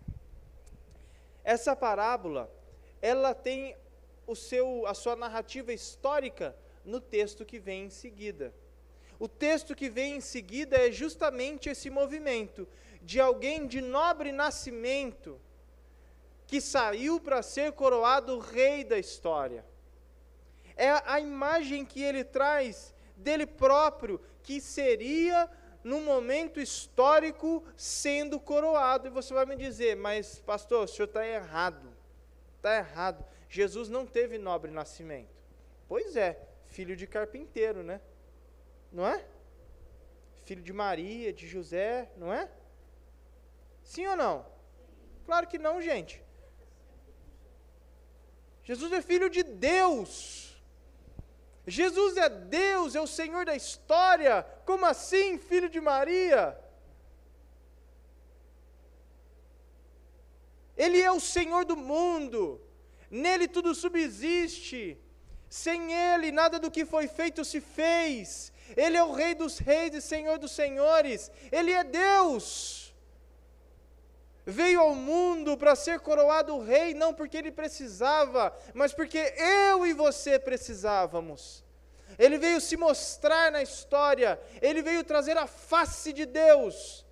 Essa 1.43 1.75
parábola, 1.75 2.51
ela 2.99 3.35
tem 3.35 3.77
o 4.25 4.35
seu, 4.35 4.87
a 4.87 4.95
sua 4.95 5.15
narrativa 5.15 5.71
histórica 5.71 6.57
no 6.83 6.99
texto 6.99 7.45
que 7.45 7.59
vem 7.59 7.85
em 7.85 7.91
seguida. 7.91 8.51
O 9.23 9.27
texto 9.29 9.73
que 9.73 9.89
vem 9.89 10.17
em 10.17 10.19
seguida 10.19 10.75
é 10.75 10.91
justamente 10.91 11.69
esse 11.69 11.89
movimento 11.89 12.67
de 13.01 13.21
alguém 13.21 13.65
de 13.65 13.79
nobre 13.79 14.33
nascimento 14.33 15.39
que 16.45 16.59
saiu 16.59 17.21
para 17.21 17.41
ser 17.41 17.71
coroado 17.71 18.37
rei 18.37 18.83
da 18.83 18.99
história. 18.99 19.63
É 20.75 20.89
a 21.05 21.21
imagem 21.21 21.85
que 21.85 22.03
ele 22.03 22.25
traz 22.25 22.93
dele 23.15 23.45
próprio, 23.45 24.19
que 24.41 24.59
seria 24.59 25.49
num 25.85 26.03
momento 26.03 26.59
histórico 26.59 27.63
sendo 27.77 28.41
coroado. 28.41 29.07
E 29.07 29.09
você 29.09 29.33
vai 29.33 29.45
me 29.45 29.55
dizer, 29.55 29.95
mas 29.95 30.41
pastor, 30.41 30.83
o 30.83 30.87
senhor 30.89 31.07
está 31.07 31.25
errado. 31.25 31.87
Está 32.57 32.75
errado. 32.75 33.23
Jesus 33.47 33.87
não 33.87 34.05
teve 34.05 34.37
nobre 34.37 34.69
nascimento. 34.69 35.41
Pois 35.87 36.17
é, 36.17 36.37
filho 36.65 36.93
de 36.93 37.07
carpinteiro, 37.07 37.83
né? 37.83 38.01
Não 38.93 39.07
é? 39.07 39.25
Filho 40.45 40.61
de 40.61 40.71
Maria, 40.71 41.33
de 41.33 41.47
José, 41.47 42.11
não 42.15 42.31
é? 42.31 42.49
Sim 43.83 44.05
ou 44.07 44.15
não? 44.15 44.45
Claro 45.25 45.47
que 45.47 45.57
não, 45.57 45.81
gente. 45.81 46.21
Jesus 48.63 48.91
é 48.93 49.01
filho 49.01 49.29
de 49.29 49.41
Deus. 49.41 50.61
Jesus 51.65 52.17
é 52.17 52.29
Deus, 52.29 52.93
é 52.93 53.01
o 53.01 53.07
Senhor 53.07 53.45
da 53.45 53.55
história. 53.55 54.43
Como 54.65 54.85
assim, 54.85 55.39
filho 55.39 55.69
de 55.69 55.81
Maria? 55.81 56.57
Ele 60.77 61.01
é 61.01 61.11
o 61.11 61.19
Senhor 61.19 61.65
do 61.65 61.75
mundo. 61.75 62.61
Nele 63.09 63.47
tudo 63.47 63.73
subsiste. 63.73 64.99
Sem 65.49 65.93
ele, 65.93 66.31
nada 66.31 66.59
do 66.59 66.71
que 66.71 66.85
foi 66.85 67.07
feito 67.07 67.43
se 67.43 67.59
fez. 67.59 68.52
Ele 68.75 68.97
é 68.97 69.03
o 69.03 69.11
Rei 69.11 69.33
dos 69.35 69.57
Reis 69.57 69.93
e 69.93 70.01
Senhor 70.01 70.37
dos 70.37 70.51
Senhores. 70.51 71.31
Ele 71.51 71.71
é 71.71 71.83
Deus. 71.83 72.83
Veio 74.45 74.81
ao 74.81 74.93
mundo 74.93 75.57
para 75.57 75.75
ser 75.75 76.01
coroado 76.01 76.59
rei, 76.59 76.93
não 76.93 77.13
porque 77.13 77.37
ele 77.37 77.51
precisava, 77.51 78.53
mas 78.73 78.93
porque 78.93 79.33
eu 79.37 79.85
e 79.85 79.93
você 79.93 80.37
precisávamos. 80.37 81.63
Ele 82.19 82.37
veio 82.37 82.59
se 82.59 82.75
mostrar 82.75 83.51
na 83.51 83.61
história, 83.61 84.39
ele 84.61 84.81
veio 84.81 85.03
trazer 85.03 85.37
a 85.37 85.47
face 85.47 86.11
de 86.11 86.25
Deus. 86.25 87.05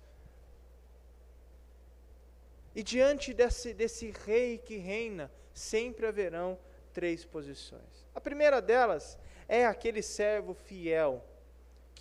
E 2.74 2.82
diante 2.82 3.32
desse, 3.32 3.72
desse 3.72 4.10
rei 4.26 4.58
que 4.58 4.76
reina, 4.76 5.30
sempre 5.54 6.06
haverão 6.06 6.58
três 6.92 7.24
posições. 7.24 8.06
A 8.14 8.20
primeira 8.20 8.60
delas 8.60 9.18
é 9.48 9.64
aquele 9.64 10.02
servo 10.02 10.52
fiel 10.52 11.24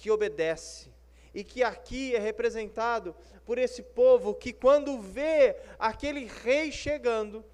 que 0.02 0.10
obedece 0.10 0.90
e 1.32 1.44
que 1.44 1.62
aqui 1.62 2.16
é 2.16 2.20
representado 2.20 3.16
por 3.46 3.60
esse 3.60 3.84
povo 3.84 4.34
que, 4.34 4.52
quando 4.52 5.00
vê 5.00 5.56
aquele 5.78 6.26
rei 6.26 6.72
chegando, 6.72 7.46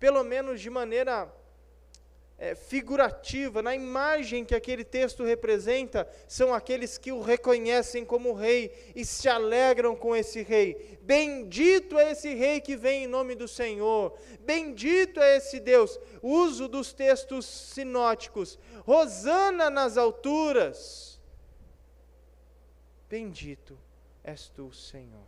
pelo 0.00 0.24
menos 0.24 0.60
de 0.60 0.68
maneira 0.68 1.32
é, 2.36 2.56
figurativa, 2.56 3.62
na 3.62 3.72
imagem 3.72 4.44
que 4.44 4.52
aquele 4.52 4.82
texto 4.82 5.22
representa, 5.22 6.08
são 6.26 6.52
aqueles 6.52 6.98
que 6.98 7.12
o 7.12 7.20
reconhecem 7.20 8.04
como 8.04 8.32
rei 8.32 8.72
e 8.96 9.04
se 9.04 9.28
alegram 9.28 9.94
com 9.94 10.14
esse 10.16 10.42
rei. 10.42 10.98
Bendito 11.02 11.96
é 12.00 12.10
esse 12.10 12.34
rei 12.34 12.60
que 12.60 12.74
vem 12.74 13.04
em 13.04 13.06
nome 13.06 13.36
do 13.36 13.46
Senhor, 13.46 14.12
bendito 14.40 15.20
é 15.20 15.36
esse 15.36 15.60
Deus. 15.60 16.00
Uso 16.20 16.66
dos 16.66 16.92
textos 16.92 17.46
sinóticos, 17.46 18.58
Rosana 18.84 19.70
nas 19.70 19.96
alturas. 19.96 21.11
Bendito 23.14 23.78
és 24.24 24.48
tu, 24.56 24.72
Senhor 24.72 25.26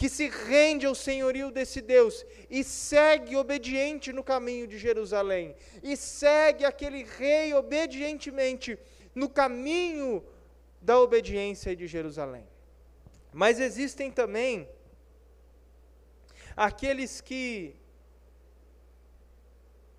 que 0.00 0.08
se 0.08 0.30
rende 0.30 0.86
ao 0.86 0.94
senhorio 0.94 1.50
desse 1.50 1.82
Deus 1.82 2.24
e 2.48 2.64
segue 2.64 3.36
obediente 3.36 4.14
no 4.14 4.24
caminho 4.24 4.66
de 4.66 4.78
Jerusalém, 4.78 5.54
e 5.82 5.94
segue 5.94 6.64
aquele 6.64 7.02
rei 7.04 7.52
obedientemente 7.52 8.78
no 9.14 9.28
caminho 9.28 10.24
da 10.80 10.98
obediência 10.98 11.76
de 11.76 11.86
Jerusalém. 11.86 12.48
Mas 13.30 13.60
existem 13.60 14.10
também 14.10 14.66
aqueles 16.56 17.20
que 17.20 17.76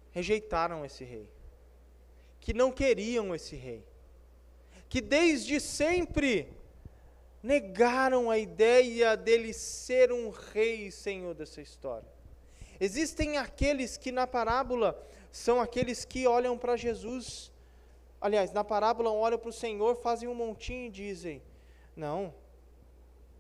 rejeitaram 0.10 0.84
esse 0.84 1.04
rei, 1.04 1.30
que 2.40 2.56
não 2.56 2.72
queriam 2.72 3.36
esse 3.36 3.56
rei, 3.56 3.86
que 4.90 5.00
desde 5.00 5.60
sempre 5.60 6.52
negaram 7.42 8.30
a 8.30 8.38
ideia 8.38 9.18
dele 9.18 9.54
ser 9.54 10.12
um 10.12 10.30
rei 10.30 10.88
e 10.88 10.92
senhor 10.92 11.34
dessa 11.34 11.62
história. 11.62 12.08
Existem 12.80 13.38
aqueles 13.38 13.98
que 13.98 14.12
na 14.12 14.26
parábola 14.26 15.00
são 15.32 15.62
aqueles 15.62 16.04
que 16.04 16.28
olham 16.28 16.58
para 16.58 16.76
Jesus, 16.76 17.52
aliás, 18.20 18.52
na 18.52 18.64
parábola 18.64 19.12
olham 19.12 19.40
para 19.40 19.50
o 19.50 19.54
Senhor, 19.54 19.96
fazem 19.96 20.28
um 20.28 20.36
montinho 20.36 20.88
e 20.88 20.90
dizem: 20.90 21.42
Não, 21.96 22.34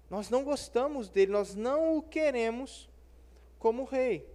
nós 0.09 0.29
não 0.29 0.43
gostamos 0.43 1.09
dele, 1.09 1.31
nós 1.31 1.55
não 1.55 1.97
o 1.97 2.01
queremos 2.01 2.89
como 3.59 3.83
rei. 3.83 4.27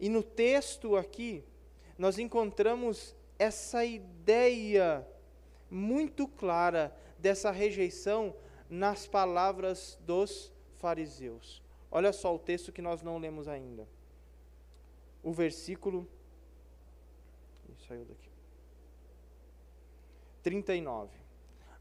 E 0.00 0.08
no 0.08 0.22
texto 0.22 0.96
aqui, 0.96 1.44
nós 1.96 2.18
encontramos 2.18 3.14
essa 3.38 3.84
ideia 3.84 5.06
muito 5.70 6.26
clara 6.26 6.94
dessa 7.22 7.52
rejeição 7.52 8.34
nas 8.68 9.06
palavras 9.06 9.96
dos 10.04 10.52
fariseus. 10.76 11.62
Olha 11.90 12.12
só 12.12 12.34
o 12.34 12.38
texto 12.38 12.72
que 12.72 12.82
nós 12.82 13.00
não 13.00 13.18
lemos 13.18 13.46
ainda. 13.46 13.88
O 15.22 15.32
versículo. 15.32 16.08
Saiu 17.86 18.04
daqui. 18.04 18.28
39. 20.42 21.10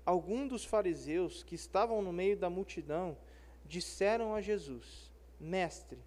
Alguns 0.05 0.49
dos 0.49 0.65
fariseus 0.65 1.43
que 1.43 1.55
estavam 1.55 2.01
no 2.01 2.13
meio 2.13 2.37
da 2.37 2.49
multidão 2.49 3.17
disseram 3.65 4.35
a 4.35 4.41
Jesus: 4.41 5.11
Mestre, 5.39 5.99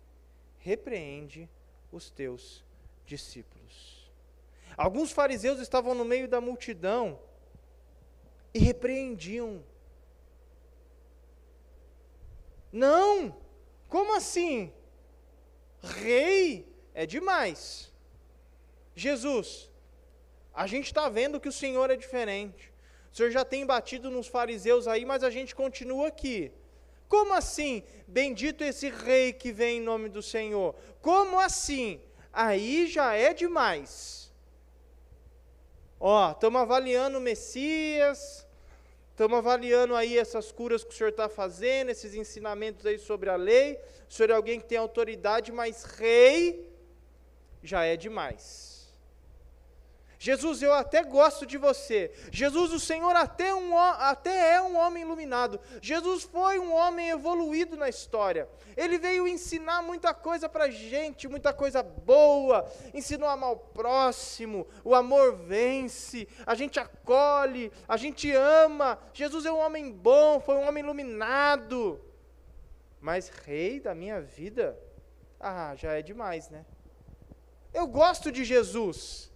repreende 0.59 1.49
os 1.91 2.11
teus 2.11 2.65
discípulos. 3.05 4.11
Alguns 4.77 5.13
fariseus 5.13 5.61
estavam 5.61 5.95
no 5.95 6.05
meio 6.05 6.29
da 6.29 6.41
multidão 6.41 7.19
e 8.55 8.59
repreendiam. 8.61 9.65
Não! 12.73 13.37
Como 13.89 14.17
assim? 14.17 14.73
Rei 15.83 16.67
é 16.95 17.05
demais. 17.05 17.93
Jesus, 18.95 19.71
a 20.55 20.67
gente 20.67 20.87
está 20.87 21.09
vendo 21.09 21.41
que 21.41 21.49
o 21.49 21.53
Senhor 21.53 21.91
é 21.91 21.97
diferente. 21.97 22.73
O 23.13 23.17
Senhor 23.17 23.31
já 23.31 23.45
tem 23.45 23.67
batido 23.67 24.11
nos 24.11 24.29
fariseus 24.29 24.89
aí, 24.89 25.05
mas 25.05 25.23
a 25.23 25.31
gente 25.31 25.55
continua 25.55 26.09
aqui. 26.09 26.53
Como 27.09 27.35
assim? 27.35 27.83
Bendito 28.07 28.65
esse 28.65 28.89
rei 28.89 29.33
que 29.33 29.53
vem 29.53 29.79
em 29.79 29.81
nome 29.81 30.09
do 30.09 30.23
Senhor. 30.23 30.75
Como 31.01 31.39
assim? 31.39 32.01
Aí 32.33 32.87
já 32.87 33.15
é 33.15 33.33
demais. 33.33 34.33
Ó, 36.01 36.33
estamos 36.33 36.61
avaliando 36.61 37.19
o 37.19 37.21
Messias, 37.21 38.44
Estamos 39.15 39.39
avaliando 39.39 39.95
aí 39.95 40.19
essas 40.19 40.51
curas 40.51 40.83
que 40.83 40.91
o 40.91 40.93
senhor 40.93 41.11
está 41.11 41.29
fazendo, 41.29 41.89
esses 41.89 42.17
ensinamentos 42.17 42.85
aí 42.85 42.99
sobre 42.99 43.31
a 43.31 43.37
lei. 43.37 43.79
O 44.11 44.13
senhor 44.13 44.31
é 44.31 44.35
alguém 44.35 44.59
que 44.59 44.67
tem 44.67 44.77
autoridade, 44.77 45.53
mas 45.53 45.85
rei 45.85 46.69
já 47.63 47.85
é 47.85 47.97
demais. 47.97 48.74
Jesus, 50.25 50.63
eu 50.63 50.73
até 50.73 51.03
gosto 51.03 51.45
de 51.45 51.59
você. 51.59 52.11
Jesus, 52.33 52.73
o 52.73 52.81
Senhor 52.81 53.15
até, 53.15 53.55
um, 53.55 53.77
até 53.77 54.55
é 54.55 54.63
um 54.63 54.75
homem 54.75 55.03
iluminado. 55.03 55.61
Jesus 55.83 56.23
foi 56.23 56.59
um 56.59 56.73
homem 56.73 57.11
evoluído 57.11 57.77
na 57.77 57.91
história. 57.91 58.49
Ele 58.75 58.97
veio 58.97 59.29
ensinar 59.29 59.83
muita 59.83 60.15
coisa 60.15 60.49
para 60.49 60.71
gente, 60.71 61.29
muita 61.29 61.53
coisa 61.53 61.83
boa. 61.83 62.67
Ensinou 62.95 63.29
a 63.29 63.33
amar 63.33 63.53
o 63.53 63.59
próximo, 63.59 64.67
o 64.83 64.95
amor 64.95 65.37
vence, 65.37 66.27
a 66.47 66.55
gente 66.55 66.81
acolhe, 66.81 67.71
a 67.87 67.99
gente 67.99 68.33
ama. 68.33 68.99
Jesus 69.13 69.45
é 69.45 69.53
um 69.53 69.59
homem 69.59 69.93
bom, 69.93 70.41
foi 70.41 70.55
um 70.55 70.67
homem 70.67 70.83
iluminado. 70.83 72.01
Mas 72.99 73.29
rei 73.29 73.79
da 73.79 73.95
minha 73.95 74.23
vida, 74.23 74.75
ah, 75.39 75.75
já 75.77 75.93
é 75.93 76.01
demais, 76.01 76.49
né? 76.49 76.65
Eu 77.75 77.87
gosto 77.87 78.33
de 78.33 78.43
Jesus. 78.43 79.34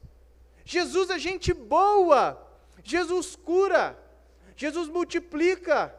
Jesus 0.68 1.08
é 1.08 1.18
gente 1.18 1.54
boa. 1.54 2.46
Jesus 2.84 3.34
cura. 3.34 3.98
Jesus 4.54 4.86
multiplica. 4.86 5.98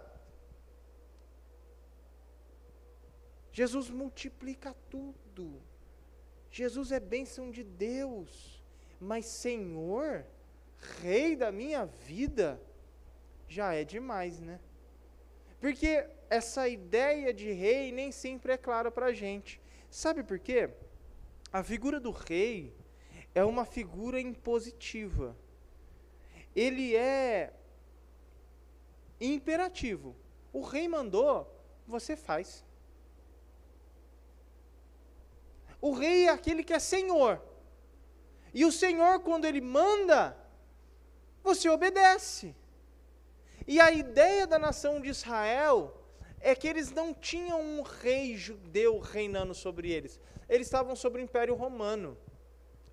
Jesus 3.52 3.90
multiplica 3.90 4.76
tudo. 4.88 5.60
Jesus 6.52 6.92
é 6.92 7.00
bênção 7.00 7.50
de 7.50 7.64
Deus. 7.64 8.64
Mas 9.00 9.26
Senhor, 9.26 10.24
Rei 11.02 11.36
da 11.36 11.52
minha 11.52 11.86
vida, 11.86 12.62
já 13.48 13.74
é 13.74 13.84
demais, 13.84 14.40
né? 14.40 14.60
Porque 15.60 16.08
essa 16.30 16.70
ideia 16.70 17.34
de 17.34 17.52
rei 17.52 17.92
nem 17.92 18.12
sempre 18.12 18.54
é 18.54 18.58
clara 18.58 18.92
para 18.92 19.08
a 19.08 19.14
gente. 19.14 19.60
Sabe 19.90 20.22
por 20.22 20.38
quê? 20.38 20.70
A 21.52 21.64
figura 21.64 22.00
do 22.00 22.12
rei 22.12 22.72
é 23.34 23.44
uma 23.44 23.66
figura 23.66 24.20
impositiva. 24.20 25.36
Ele 26.56 26.96
é 26.96 27.54
imperativo. 29.20 30.16
O 30.52 30.62
rei 30.62 30.88
mandou, 30.88 31.48
você 31.88 32.16
faz. 32.16 32.66
O 35.82 35.94
rei 35.94 36.26
é 36.26 36.30
aquele 36.30 36.64
que 36.64 36.74
é 36.74 36.80
senhor. 36.80 37.42
E 38.54 38.66
o 38.66 38.72
senhor, 38.72 39.20
quando 39.22 39.46
ele 39.46 39.62
manda, 39.62 40.36
você 41.44 41.70
obedece. 41.70 42.56
E 43.68 43.80
a 43.80 43.92
ideia 43.92 44.48
da 44.48 44.58
nação 44.58 45.00
de 45.00 45.10
Israel 45.10 45.96
é 46.42 46.56
que 46.56 46.68
eles 46.68 46.92
não 46.92 47.14
tinham 47.14 47.62
um 47.62 47.82
rei 47.82 48.36
judeu 48.36 49.00
reinando 49.00 49.54
sobre 49.54 49.92
eles. 49.92 50.20
Eles 50.48 50.68
estavam 50.68 50.96
sobre 50.96 51.22
o 51.22 51.24
Império 51.24 51.54
Romano. 51.54 52.18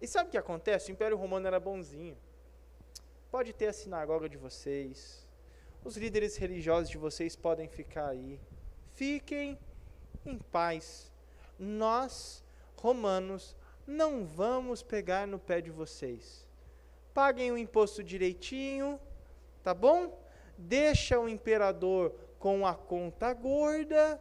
E 0.01 0.07
sabe 0.07 0.29
o 0.29 0.31
que 0.31 0.39
acontece? 0.39 0.91
O 0.91 0.93
Império 0.93 1.17
Romano 1.17 1.47
era 1.47 1.59
bonzinho. 1.59 2.17
Pode 3.31 3.53
ter 3.53 3.69
a 3.69 3.73
sinagoga 3.73 4.29
de 4.29 4.37
vocês. 4.37 5.27
Os 5.85 5.97
líderes 5.97 6.37
religiosos 6.37 6.91
de 6.91 6.99
vocês 6.99 7.37
podem 7.37 7.69
ficar 7.69 8.09
aí. 8.09 8.41
Fiquem 8.95 9.59
em 10.25 10.39
paz. 10.39 11.11
Nós, 11.59 12.45
romanos, 12.77 13.57
não 13.87 14.25
vamos 14.25 14.83
pegar 14.83 15.27
no 15.27 15.39
pé 15.39 15.61
de 15.61 15.71
vocês. 15.71 16.47
Paguem 17.15 17.53
o 17.53 17.59
imposto 17.59 18.03
direitinho, 18.03 19.01
tá 19.63 19.73
bom? 19.73 20.21
Deixa 20.59 21.19
o 21.19 21.29
imperador 21.29 22.15
com 22.39 22.67
a 22.67 22.75
conta 22.75 23.33
gorda, 23.33 24.21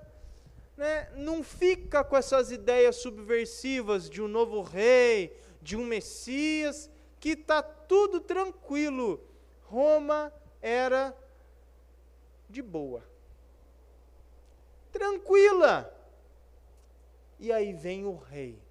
né? 0.77 1.09
não 1.15 1.43
fica 1.43 2.03
com 2.03 2.15
essas 2.15 2.51
ideias 2.51 2.95
subversivas 2.97 4.09
de 4.09 4.21
um 4.21 4.27
novo 4.27 4.61
rei, 4.61 5.35
de 5.65 5.75
um 5.75 5.83
Messias, 5.83 6.91
que 7.19 7.29
está 7.29 7.63
tudo 7.63 8.21
tranquilo. 8.21 9.19
Roma 9.63 10.31
era 10.61 11.17
de 12.47 12.61
boa. 12.61 13.03
Tranquila. 14.91 15.91
E 17.39 17.51
aí 17.51 17.73
vem 17.73 18.05
o 18.05 18.15
rei, 18.15 18.61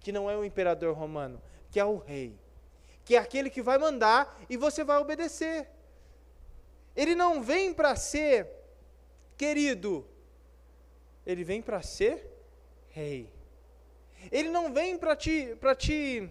que 0.00 0.10
não 0.10 0.30
é 0.30 0.34
o 0.38 0.42
imperador 0.42 0.96
romano, 0.96 1.40
que 1.70 1.78
é 1.78 1.84
o 1.84 1.98
rei, 1.98 2.34
que 3.04 3.14
é 3.14 3.18
aquele 3.18 3.50
que 3.50 3.60
vai 3.60 3.76
mandar 3.76 4.42
e 4.48 4.56
você 4.56 4.82
vai 4.82 4.96
obedecer. 4.96 5.68
Ele 6.96 7.14
não 7.14 7.42
vem 7.42 7.74
para 7.74 7.94
ser 7.94 8.48
querido, 9.36 10.08
ele 11.26 11.44
vem 11.44 11.60
para 11.60 11.82
ser 11.82 12.26
rei. 12.88 13.39
Ele 14.30 14.50
não 14.50 14.72
vem 14.72 14.98
para 14.98 15.14
te, 15.16 15.56
para 15.60 15.74
te, 15.74 16.30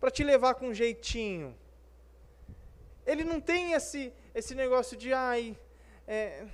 para 0.00 0.10
te 0.10 0.24
levar 0.24 0.54
com 0.54 0.72
jeitinho. 0.72 1.56
Ele 3.06 3.24
não 3.24 3.40
tem 3.40 3.72
esse, 3.72 4.12
esse 4.34 4.54
negócio 4.54 4.96
de, 4.96 5.12
ai, 5.12 5.56
é, 6.06 6.46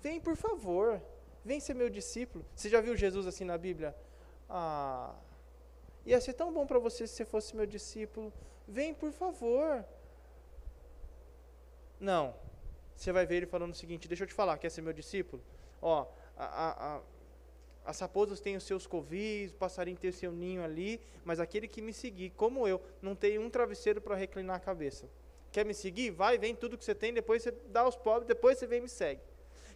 vem 0.00 0.20
por 0.20 0.36
favor, 0.36 1.00
vem 1.44 1.60
ser 1.60 1.74
meu 1.74 1.90
discípulo. 1.90 2.44
Você 2.54 2.68
já 2.68 2.80
viu 2.80 2.96
Jesus 2.96 3.26
assim 3.26 3.44
na 3.44 3.58
Bíblia? 3.58 3.94
Ah, 4.48 5.14
ia 6.04 6.20
ser 6.20 6.32
tão 6.34 6.52
bom 6.52 6.66
para 6.66 6.78
você 6.78 7.06
se 7.06 7.14
você 7.14 7.24
fosse 7.24 7.54
meu 7.54 7.66
discípulo. 7.66 8.32
Vem 8.66 8.94
por 8.94 9.12
favor. 9.12 9.84
Não. 12.00 12.34
Você 12.96 13.12
vai 13.12 13.26
ver 13.26 13.36
ele 13.36 13.46
falando 13.46 13.72
o 13.72 13.76
seguinte: 13.76 14.08
Deixa 14.08 14.24
eu 14.24 14.28
te 14.28 14.34
falar, 14.34 14.58
quer 14.58 14.70
ser 14.70 14.82
meu 14.82 14.92
discípulo? 14.92 15.42
Ó, 15.82 16.06
a, 16.36 16.44
a, 16.44 16.96
a, 16.96 17.00
as 17.84 18.00
raposas 18.00 18.40
têm 18.40 18.56
os 18.56 18.64
seus 18.64 18.86
covis, 18.86 19.52
o 19.52 19.54
passarinho 19.54 19.98
tem 19.98 20.08
o 20.08 20.12
seu 20.12 20.32
ninho 20.32 20.64
ali, 20.64 21.00
mas 21.24 21.38
aquele 21.38 21.68
que 21.68 21.82
me 21.82 21.92
seguir, 21.92 22.30
como 22.30 22.66
eu, 22.66 22.80
não 23.02 23.14
tem 23.14 23.38
um 23.38 23.50
travesseiro 23.50 24.00
para 24.00 24.16
reclinar 24.16 24.56
a 24.56 24.60
cabeça. 24.60 25.08
Quer 25.52 25.66
me 25.66 25.74
seguir? 25.74 26.10
Vai, 26.10 26.38
vem 26.38 26.54
tudo 26.54 26.78
que 26.78 26.84
você 26.84 26.94
tem, 26.94 27.12
depois 27.12 27.42
você 27.42 27.50
dá 27.50 27.82
aos 27.82 27.94
pobres, 27.94 28.26
depois 28.26 28.58
você 28.58 28.66
vem 28.66 28.78
e 28.78 28.82
me 28.82 28.88
segue. 28.88 29.20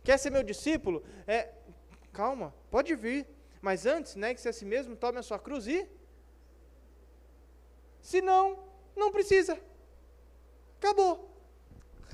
Quer 0.03 0.19
ser 0.19 0.31
meu 0.31 0.43
discípulo? 0.43 1.05
É, 1.27 1.53
calma, 2.13 2.55
pode 2.71 2.95
vir, 2.95 3.27
mas 3.61 3.85
antes, 3.85 4.15
negue-se 4.15 4.49
a 4.49 4.53
si 4.53 4.65
mesmo, 4.65 4.97
tome 4.97 5.19
a 5.19 5.23
sua 5.23 5.39
cruz 5.39 5.67
e. 5.67 5.87
Se 8.01 8.23
não, 8.23 8.59
não 8.97 9.13
precisa. 9.13 9.61
Acabou. 10.79 11.29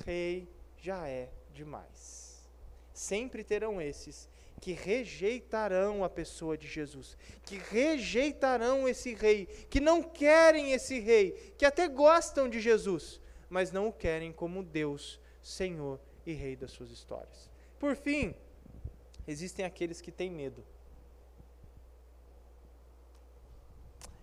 Rei 0.04 0.48
já 0.76 1.06
é 1.06 1.30
demais. 1.52 2.50
Sempre 2.92 3.44
terão 3.44 3.80
esses 3.80 4.28
que 4.64 4.72
rejeitarão 4.72 6.02
a 6.02 6.08
pessoa 6.08 6.56
de 6.56 6.66
Jesus, 6.66 7.18
que 7.44 7.58
rejeitarão 7.58 8.88
esse 8.88 9.12
rei, 9.12 9.44
que 9.68 9.78
não 9.78 10.02
querem 10.02 10.72
esse 10.72 10.98
rei, 11.00 11.52
que 11.58 11.66
até 11.66 11.86
gostam 11.86 12.48
de 12.48 12.58
Jesus, 12.62 13.20
mas 13.50 13.70
não 13.70 13.88
o 13.88 13.92
querem 13.92 14.32
como 14.32 14.62
Deus, 14.62 15.20
Senhor 15.42 16.00
e 16.24 16.32
Rei 16.32 16.56
das 16.56 16.70
suas 16.70 16.90
histórias. 16.90 17.50
Por 17.78 17.94
fim, 17.94 18.34
existem 19.28 19.66
aqueles 19.66 20.00
que 20.00 20.10
têm 20.10 20.30
medo. 20.30 20.64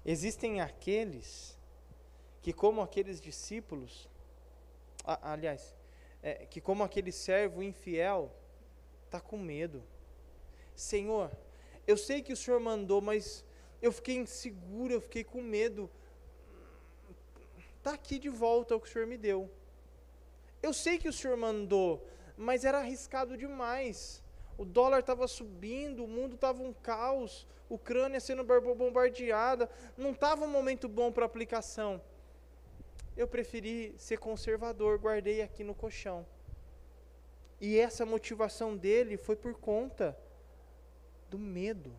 Existem 0.04 0.60
aqueles 0.60 1.56
que, 2.42 2.52
como 2.52 2.82
aqueles 2.82 3.22
discípulos, 3.22 4.10
aliás, 5.06 5.76
é, 6.24 6.48
que 6.48 6.60
como 6.60 6.84
aquele 6.84 7.12
servo 7.12 7.62
infiel, 7.62 8.34
está 9.06 9.22
com 9.22 9.38
medo. 9.38 9.84
Senhor, 10.82 11.32
eu 11.86 11.98
sei 11.98 12.22
que 12.22 12.34
o 12.34 12.38
Senhor 12.38 12.60
mandou, 12.60 13.02
mas 13.02 13.46
eu 13.82 13.92
fiquei 13.92 14.16
inseguro, 14.16 14.94
eu 14.94 15.02
fiquei 15.02 15.24
com 15.24 15.42
medo. 15.42 15.90
Está 17.78 17.94
aqui 17.94 18.18
de 18.20 18.30
volta 18.30 18.76
o 18.76 18.80
que 18.80 18.88
o 18.90 18.92
Senhor 18.92 19.08
me 19.08 19.18
deu. 19.18 19.50
Eu 20.62 20.74
sei 20.74 20.98
que 20.98 21.10
o 21.10 21.14
Senhor 21.14 21.38
mandou, 21.38 22.08
mas 22.38 22.64
era 22.64 22.80
arriscado 22.80 23.38
demais. 23.38 24.24
O 24.58 24.66
dólar 24.66 25.00
estava 25.00 25.28
subindo, 25.28 26.04
o 26.04 26.08
mundo 26.08 26.36
estava 26.36 26.62
um 26.62 26.74
caos, 26.74 27.48
Ucrânia 27.70 28.20
sendo 28.20 28.44
bombardeada, 28.44 29.70
não 29.98 30.12
estava 30.12 30.46
um 30.46 30.50
momento 30.50 30.88
bom 30.90 31.12
para 31.12 31.26
aplicação 31.26 32.02
eu 33.16 33.28
preferi 33.28 33.94
ser 33.98 34.18
conservador, 34.18 34.98
guardei 34.98 35.42
aqui 35.42 35.64
no 35.64 35.76
colchão. 35.76 36.26
E 37.60 37.78
essa 37.78 38.06
motivação 38.06 38.76
dele 38.76 39.18
foi 39.18 39.36
por 39.36 39.54
conta 39.54 40.18
do 41.32 41.40
medo. 41.40 41.96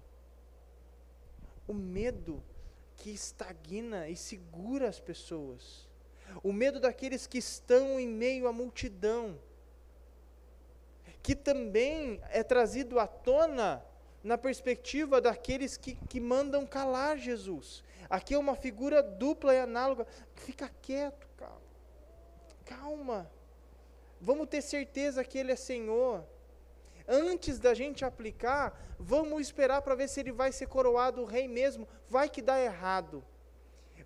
O 1.67 1.73
medo 1.73 2.43
que 2.97 3.11
estagna 3.11 4.09
e 4.09 4.15
segura 4.15 4.89
as 4.89 5.01
pessoas. 5.01 5.89
O 6.43 6.53
medo 6.53 6.79
daqueles 6.79 7.27
que 7.27 7.39
estão 7.39 7.99
em 7.99 8.07
meio 8.07 8.47
à 8.47 8.53
multidão. 8.53 9.39
Que 11.23 11.35
também 11.35 12.21
é 12.29 12.43
trazido 12.43 13.01
à 13.01 13.07
tona 13.07 13.83
na 14.23 14.37
perspectiva 14.37 15.21
daqueles 15.21 15.77
que, 15.79 15.95
que 15.95 16.21
mandam 16.21 16.67
calar 16.67 17.17
Jesus. 17.17 17.83
Aqui 18.11 18.35
é 18.35 18.39
uma 18.39 18.55
figura 18.55 19.03
dupla 19.03 19.55
e 19.55 19.61
análoga. 19.61 20.07
Fica 20.35 20.71
quieto, 20.83 21.27
calma. 21.39 21.63
Calma. 22.67 23.31
Vamos 24.21 24.49
ter 24.49 24.61
certeza 24.61 25.25
que 25.25 25.39
Ele 25.39 25.53
é 25.53 25.57
Senhor. 25.57 26.25
Antes 27.09 27.59
da 27.59 27.75
gente 27.75 28.05
aplicar, 28.05 28.79
vamos 28.99 29.41
esperar 29.41 29.83
para 29.83 29.95
ver 29.95 30.09
se 30.09 30.21
ele 30.21 30.33
vai 30.33 30.53
ser 30.53 30.67
coroado 30.67 31.25
rei 31.25 31.49
mesmo. 31.49 31.89
Vai 32.09 32.29
que 32.29 32.43
dá 32.43 32.61
errado. 32.61 33.25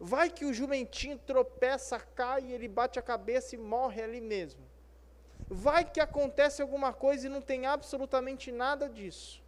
Vai 0.00 0.28
que 0.30 0.44
o 0.44 0.52
jumentinho 0.52 1.18
tropeça, 1.18 1.98
cai, 1.98 2.52
ele 2.52 2.68
bate 2.68 2.98
a 2.98 3.02
cabeça 3.02 3.54
e 3.54 3.58
morre 3.58 4.02
ali 4.02 4.20
mesmo. 4.20 4.60
Vai 5.48 5.84
que 5.84 6.00
acontece 6.00 6.60
alguma 6.60 6.92
coisa 6.92 7.26
e 7.26 7.30
não 7.30 7.40
tem 7.40 7.66
absolutamente 7.66 8.50
nada 8.50 8.88
disso. 8.88 9.42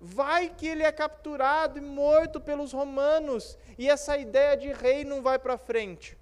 Vai 0.00 0.48
que 0.48 0.66
ele 0.66 0.82
é 0.82 0.90
capturado 0.90 1.78
e 1.78 1.82
morto 1.82 2.40
pelos 2.40 2.72
romanos, 2.72 3.58
e 3.78 3.88
essa 3.88 4.16
ideia 4.16 4.56
de 4.56 4.72
rei 4.72 5.04
não 5.04 5.22
vai 5.22 5.38
para 5.38 5.58
frente. 5.58 6.18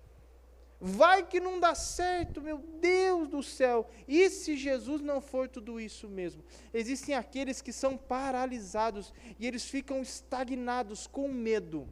Vai 0.81 1.27
que 1.27 1.41
não 1.41 1.59
dá 1.59 1.75
certo, 1.75 2.41
meu 2.41 2.59
Deus 2.59 3.29
do 3.29 3.43
céu. 3.43 3.91
E 4.07 4.31
se 4.31 4.57
Jesus 4.57 5.01
não 5.01 5.21
for 5.21 5.49
tudo 5.49 5.81
isso 5.81 6.09
mesmo? 6.09 6.45
Existem 6.73 7.17
aqueles 7.17 7.61
que 7.61 7.73
são 7.73 7.97
paralisados 7.97 9.13
e 9.39 9.47
eles 9.47 9.65
ficam 9.65 10.01
estagnados 10.01 11.07
com 11.07 11.29
medo. 11.29 11.89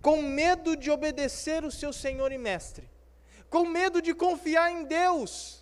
Com 0.00 0.22
medo 0.22 0.74
de 0.74 0.90
obedecer 0.90 1.62
o 1.62 1.70
seu 1.70 1.92
Senhor 1.92 2.32
e 2.32 2.38
Mestre. 2.38 2.88
Com 3.50 3.66
medo 3.66 4.00
de 4.00 4.14
confiar 4.14 4.70
em 4.70 4.84
Deus 4.84 5.59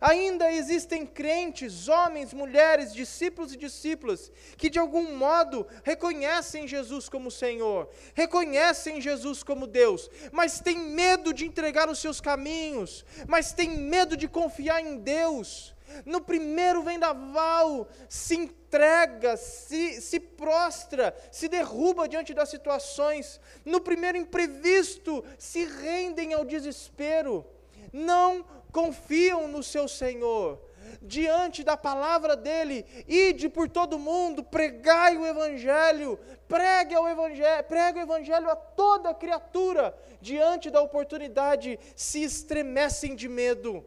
Ainda 0.00 0.52
existem 0.52 1.06
crentes, 1.06 1.88
homens, 1.88 2.32
mulheres, 2.32 2.92
discípulos 2.92 3.52
e 3.52 3.56
discípulas, 3.56 4.30
que 4.56 4.70
de 4.70 4.78
algum 4.78 5.16
modo 5.16 5.66
reconhecem 5.82 6.66
Jesus 6.66 7.08
como 7.08 7.30
Senhor, 7.30 7.88
reconhecem 8.14 9.00
Jesus 9.00 9.42
como 9.42 9.66
Deus, 9.66 10.10
mas 10.32 10.60
têm 10.60 10.78
medo 10.78 11.32
de 11.32 11.46
entregar 11.46 11.88
os 11.88 11.98
seus 11.98 12.20
caminhos, 12.20 13.04
mas 13.26 13.52
têm 13.52 13.70
medo 13.70 14.16
de 14.16 14.28
confiar 14.28 14.80
em 14.80 14.98
Deus. 14.98 15.74
No 16.04 16.20
primeiro 16.20 16.82
vendaval, 16.82 17.86
se 18.08 18.34
entrega, 18.34 19.36
se, 19.36 20.00
se 20.00 20.18
prostra, 20.18 21.14
se 21.30 21.48
derruba 21.48 22.08
diante 22.08 22.34
das 22.34 22.48
situações. 22.48 23.40
No 23.64 23.80
primeiro 23.80 24.18
imprevisto, 24.18 25.24
se 25.38 25.64
rendem 25.64 26.32
ao 26.32 26.44
desespero. 26.44 27.46
Não 27.92 28.44
confiam 28.74 29.46
no 29.46 29.62
seu 29.62 29.86
Senhor, 29.86 30.60
diante 31.00 31.62
da 31.62 31.76
palavra 31.76 32.34
dele, 32.36 32.84
ide 33.06 33.48
por 33.48 33.68
todo 33.68 34.00
mundo, 34.00 34.42
pregai 34.42 35.16
o 35.16 35.24
evangelho, 35.24 36.18
pregue 36.48 36.96
o 36.96 37.08
evangelho, 37.08 37.64
pregue 37.68 38.00
o 38.00 38.02
evangelho 38.02 38.50
a 38.50 38.56
toda 38.56 39.14
criatura, 39.14 39.96
diante 40.20 40.70
da 40.70 40.82
oportunidade, 40.82 41.78
se 41.94 42.24
estremecem 42.24 43.14
de 43.14 43.28
medo, 43.28 43.84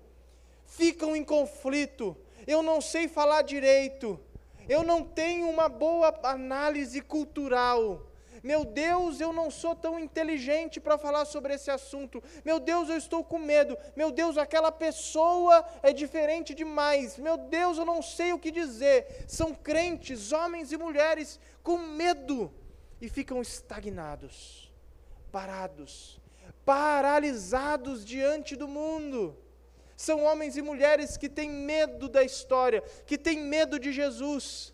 ficam 0.65 1.13
em 1.17 1.23
conflito. 1.23 2.15
Eu 2.47 2.63
não 2.63 2.79
sei 2.79 3.09
falar 3.09 3.41
direito, 3.41 4.17
eu 4.69 4.83
não 4.83 5.03
tenho 5.03 5.49
uma 5.49 5.67
boa 5.67 6.17
análise 6.23 7.01
cultural. 7.01 8.07
Meu 8.48 8.64
Deus, 8.64 9.20
eu 9.20 9.34
não 9.34 9.52
sou 9.52 9.76
tão 9.76 10.00
inteligente 10.00 10.80
para 10.80 10.98
falar 10.98 11.26
sobre 11.26 11.54
esse 11.54 11.70
assunto. 11.70 12.24
Meu 12.45 12.62
Deus, 12.62 12.88
eu 12.89 12.95
estou 12.95 13.22
com 13.22 13.38
medo. 13.38 13.78
Meu 13.93 14.10
Deus, 14.10 14.38
aquela 14.38 14.72
pessoa 14.72 15.66
é 15.84 15.91
diferente 15.91 16.56
demais. 16.56 17.18
Meu 17.18 17.36
Deus, 17.36 17.78
eu 17.78 17.84
não 17.84 18.02
sei 18.02 18.32
o 18.32 18.39
que 18.39 18.50
dizer. 18.50 19.26
São 19.28 19.54
crentes, 19.54 20.32
homens 20.32 20.72
e 20.72 20.78
mulheres, 20.78 21.38
com 21.62 21.78
medo 21.78 22.50
e 23.02 23.10
ficam 23.10 23.41
estagnados, 23.41 24.72
parados, 25.30 26.18
paralisados 26.64 28.06
diante 28.06 28.56
do 28.56 28.68
mundo. 28.80 29.38
São 29.98 30.24
homens 30.24 30.56
e 30.56 30.62
mulheres 30.62 31.18
que 31.18 31.28
têm 31.28 31.50
medo 31.50 32.08
da 32.08 32.24
história, 32.24 32.82
que 33.06 33.18
têm 33.18 33.41
medo 33.41 33.78
de 33.78 33.91
Jesus 33.91 34.74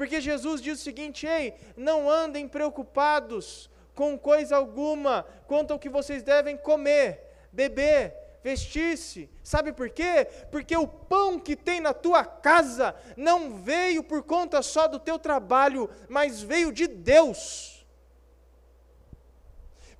porque 0.00 0.18
Jesus 0.18 0.62
diz 0.62 0.80
o 0.80 0.82
seguinte: 0.82 1.26
ei, 1.26 1.52
não 1.76 2.08
andem 2.08 2.48
preocupados 2.48 3.68
com 3.94 4.18
coisa 4.18 4.56
alguma 4.56 5.26
quanto 5.46 5.74
ao 5.74 5.78
que 5.78 5.90
vocês 5.90 6.22
devem 6.22 6.56
comer, 6.56 7.20
beber, 7.52 8.14
vestir-se. 8.42 9.28
Sabe 9.42 9.74
por 9.74 9.90
quê? 9.90 10.26
Porque 10.50 10.74
o 10.74 10.88
pão 10.88 11.38
que 11.38 11.54
tem 11.54 11.82
na 11.82 11.92
tua 11.92 12.24
casa 12.24 12.94
não 13.14 13.62
veio 13.62 14.02
por 14.02 14.22
conta 14.22 14.62
só 14.62 14.88
do 14.88 14.98
teu 14.98 15.18
trabalho, 15.18 15.90
mas 16.08 16.40
veio 16.40 16.72
de 16.72 16.86
Deus. 16.86 17.79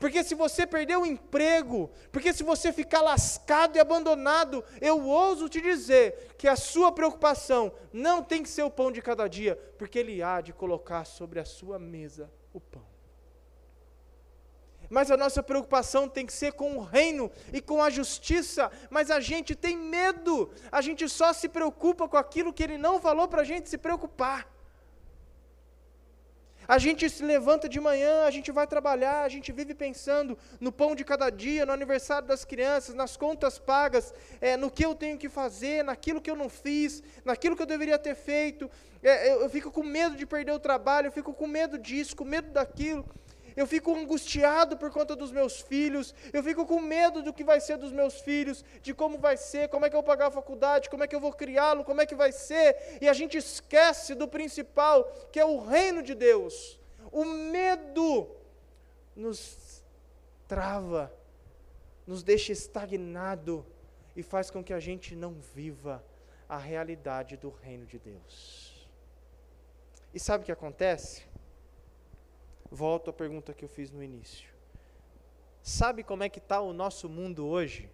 Porque 0.01 0.25
se 0.25 0.35
você 0.35 0.67
perder 0.67 0.97
o 0.97 1.05
emprego, 1.05 1.91
porque 2.11 2.33
se 2.33 2.43
você 2.43 2.73
ficar 2.73 3.03
lascado 3.03 3.77
e 3.77 3.81
abandonado, 3.81 4.65
eu 4.81 5.07
ouso 5.07 5.47
te 5.47 5.61
dizer 5.61 6.35
que 6.39 6.49
a 6.49 6.57
sua 6.57 6.91
preocupação 6.91 7.71
não 7.93 8.23
tem 8.23 8.43
que 8.43 8.49
ser 8.49 8.63
o 8.63 8.71
pão 8.71 8.91
de 8.91 9.03
cada 9.03 9.29
dia, 9.29 9.57
porque 9.77 9.99
Ele 9.99 10.23
há 10.23 10.41
de 10.41 10.55
colocar 10.55 11.05
sobre 11.05 11.39
a 11.39 11.45
sua 11.45 11.79
mesa 11.79 12.33
o 12.51 12.59
pão. 12.59 12.83
Mas 14.89 15.11
a 15.11 15.19
nossa 15.19 15.43
preocupação 15.43 16.09
tem 16.09 16.25
que 16.25 16.33
ser 16.33 16.55
com 16.55 16.79
o 16.79 16.83
reino 16.83 17.31
e 17.53 17.61
com 17.61 17.83
a 17.83 17.91
justiça, 17.91 18.73
mas 18.89 19.11
a 19.11 19.21
gente 19.21 19.55
tem 19.55 19.77
medo, 19.77 20.51
a 20.73 20.81
gente 20.81 21.07
só 21.11 21.35
se 21.35 21.47
preocupa 21.47 22.09
com 22.09 22.17
aquilo 22.17 22.55
que 22.55 22.63
Ele 22.63 22.79
não 22.79 22.99
falou 22.99 23.29
para 23.29 23.43
a 23.43 23.45
gente 23.45 23.69
se 23.69 23.77
preocupar. 23.77 24.49
A 26.71 26.79
gente 26.79 27.11
se 27.11 27.25
levanta 27.25 27.69
de 27.69 27.81
manhã, 27.81 28.27
a 28.27 28.31
gente 28.31 28.53
vai 28.53 28.65
trabalhar, 28.65 29.25
a 29.25 29.29
gente 29.29 29.51
vive 29.51 29.75
pensando 29.75 30.39
no 30.61 30.71
pão 30.71 30.95
de 30.95 31.03
cada 31.03 31.29
dia, 31.29 31.67
no 31.67 31.73
aniversário 31.73 32.29
das 32.29 32.45
crianças, 32.45 32.95
nas 32.95 33.17
contas 33.17 33.59
pagas, 33.59 34.15
é, 34.41 34.57
no 34.57 34.71
que 34.71 34.87
eu 34.87 34.95
tenho 34.95 35.19
que 35.19 35.29
fazer, 35.29 35.83
naquilo 35.83 36.21
que 36.21 36.31
eu 36.31 36.37
não 36.37 36.49
fiz, 36.49 37.03
naquilo 37.25 37.57
que 37.57 37.63
eu 37.63 37.67
deveria 37.67 37.99
ter 37.99 38.15
feito. 38.15 38.71
É, 39.03 39.33
eu, 39.33 39.41
eu 39.41 39.51
fico 39.51 39.73
com 39.73 39.83
medo 39.83 40.15
de 40.15 40.25
perder 40.25 40.53
o 40.53 40.61
trabalho, 40.61 41.09
eu 41.09 41.13
fico 41.13 41.35
com 41.35 41.49
medo 41.49 41.77
disso, 41.77 42.15
com 42.15 42.25
medo 42.25 42.53
daquilo 42.53 43.05
eu 43.61 43.67
fico 43.67 43.95
angustiado 43.95 44.77
por 44.79 44.91
conta 44.91 45.15
dos 45.15 45.31
meus 45.31 45.61
filhos, 45.61 46.15
eu 46.33 46.43
fico 46.43 46.65
com 46.65 46.81
medo 46.81 47.23
do 47.23 47.33
que 47.33 47.45
vai 47.45 47.61
ser 47.61 47.77
dos 47.77 47.93
meus 47.93 48.21
filhos, 48.21 48.65
de 48.81 48.95
como 48.95 49.19
vai 49.19 49.37
ser, 49.37 49.69
como 49.69 49.85
é 49.85 49.91
que 49.91 49.95
eu 49.95 50.01
vou 50.01 50.07
pagar 50.07 50.29
a 50.29 50.31
faculdade, 50.31 50.89
como 50.89 51.05
é 51.05 51.07
que 51.07 51.15
eu 51.15 51.21
vou 51.21 51.31
criá-lo, 51.31 51.85
como 51.85 52.01
é 52.01 52.07
que 52.07 52.15
vai 52.15 52.33
ser, 52.33 52.99
e 53.03 53.09
a 53.09 53.13
gente 53.13 53.37
esquece 53.37 54.15
do 54.15 54.27
principal, 54.27 55.05
que 55.31 55.39
é 55.39 55.45
o 55.45 55.59
reino 55.59 56.03
de 56.03 56.15
Deus. 56.15 56.81
O 57.13 57.23
medo 57.25 58.31
nos 59.15 59.85
trava, 60.49 61.13
nos 62.07 62.23
deixa 62.23 62.53
estagnado 62.53 63.67
e 64.17 64.23
faz 64.23 64.51
com 64.51 64.65
que 64.65 64.73
a 64.73 64.81
gente 64.81 65.15
não 65.15 65.35
viva 65.55 66.03
a 66.49 66.57
realidade 66.57 67.37
do 67.37 67.51
reino 67.51 67.85
de 67.85 67.99
Deus. 67.99 68.89
E 70.15 70.19
sabe 70.19 70.43
o 70.43 70.47
que 70.47 70.51
acontece? 70.51 71.30
Volto 72.71 73.11
à 73.11 73.13
pergunta 73.13 73.53
que 73.53 73.65
eu 73.65 73.69
fiz 73.69 73.91
no 73.91 74.03
início. 74.03 74.49
Sabe 75.63 76.03
como 76.03 76.23
é 76.23 76.29
que 76.29 76.39
está 76.39 76.61
o 76.61 76.73
nosso 76.73 77.09
mundo 77.09 77.47
hoje? 77.47 77.91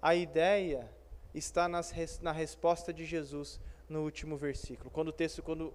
A 0.00 0.14
ideia 0.14 0.90
está 1.34 1.68
na 1.68 2.32
resposta 2.32 2.92
de 2.92 3.04
Jesus 3.04 3.60
no 3.88 4.02
último 4.02 4.36
versículo. 4.36 4.90
Quando 4.90 5.08
o 5.08 5.12
texto, 5.12 5.42
quando 5.42 5.74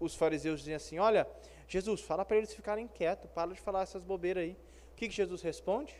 os 0.00 0.14
fariseus 0.14 0.60
dizem 0.60 0.74
assim: 0.74 0.98
Olha, 0.98 1.28
Jesus, 1.68 2.00
fala 2.00 2.24
para 2.24 2.36
eles 2.36 2.54
ficarem 2.54 2.86
quietos, 2.88 3.30
para 3.30 3.52
de 3.52 3.60
falar 3.60 3.82
essas 3.82 4.02
bobeiras 4.02 4.44
aí. 4.44 4.56
O 4.92 4.96
que, 4.96 5.08
que 5.08 5.14
Jesus 5.14 5.42
responde? 5.42 5.94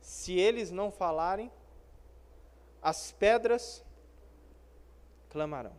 Se 0.00 0.38
eles 0.38 0.70
não 0.70 0.90
falarem, 0.90 1.50
as 2.80 3.12
pedras 3.12 3.84
clamarão. 5.28 5.76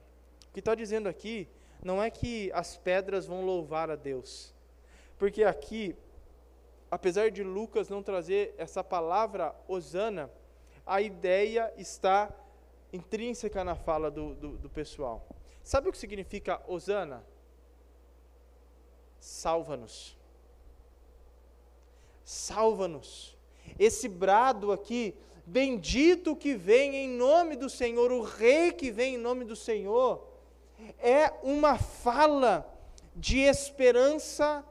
O 0.49 0.53
que 0.53 0.59
está 0.59 0.75
dizendo 0.75 1.07
aqui 1.07 1.47
não 1.83 2.01
é 2.01 2.09
que 2.09 2.51
as 2.53 2.77
pedras 2.77 3.25
vão 3.25 3.45
louvar 3.45 3.89
a 3.89 3.95
Deus. 3.95 4.53
Porque 5.17 5.43
aqui, 5.43 5.95
apesar 6.89 7.31
de 7.31 7.43
Lucas 7.43 7.89
não 7.89 8.03
trazer 8.03 8.53
essa 8.57 8.83
palavra 8.83 9.55
osana, 9.67 10.29
a 10.85 11.01
ideia 11.01 11.73
está 11.77 12.33
intrínseca 12.91 13.63
na 13.63 13.75
fala 13.75 14.09
do, 14.09 14.33
do, 14.35 14.57
do 14.57 14.69
pessoal. 14.69 15.25
Sabe 15.63 15.89
o 15.89 15.91
que 15.91 15.97
significa 15.97 16.61
osana? 16.67 17.23
Salva-nos. 19.19 20.17
Salva-nos. 22.23 23.37
Esse 23.77 24.07
brado 24.07 24.71
aqui, 24.71 25.15
bendito 25.45 26.35
que 26.35 26.55
vem 26.55 26.95
em 26.95 27.09
nome 27.09 27.55
do 27.55 27.69
Senhor, 27.69 28.11
o 28.11 28.21
rei 28.21 28.71
que 28.71 28.91
vem 28.91 29.15
em 29.15 29.17
nome 29.17 29.45
do 29.45 29.55
Senhor, 29.55 30.27
é 30.99 31.31
uma 31.43 31.77
fala 31.77 32.65
de 33.15 33.39
esperança 33.39 34.63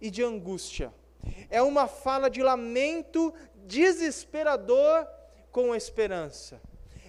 e 0.00 0.10
de 0.10 0.22
angústia. 0.22 0.92
É 1.50 1.60
uma 1.62 1.86
fala 1.86 2.30
de 2.30 2.42
lamento 2.42 3.32
desesperador 3.66 5.06
com 5.50 5.74
esperança. 5.74 6.60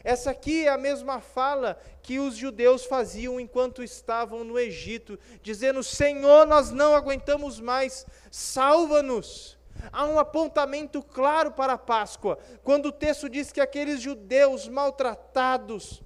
Essa 0.03 0.31
aqui 0.31 0.65
é 0.65 0.69
a 0.69 0.77
mesma 0.77 1.19
fala 1.19 1.77
que 2.01 2.17
os 2.17 2.35
judeus 2.35 2.85
faziam 2.85 3.39
enquanto 3.39 3.83
estavam 3.83 4.43
no 4.43 4.57
Egito, 4.57 5.19
dizendo: 5.41 5.83
Senhor, 5.83 6.47
nós 6.47 6.71
não 6.71 6.95
aguentamos 6.95 7.59
mais, 7.59 8.05
salva-nos. 8.31 9.57
Há 9.91 10.05
um 10.05 10.17
apontamento 10.17 11.03
claro 11.03 11.51
para 11.51 11.73
a 11.73 11.77
Páscoa, 11.77 12.39
quando 12.63 12.87
o 12.87 12.91
texto 12.91 13.29
diz 13.29 13.51
que 13.51 13.61
aqueles 13.61 14.01
judeus 14.01 14.67
maltratados, 14.67 16.01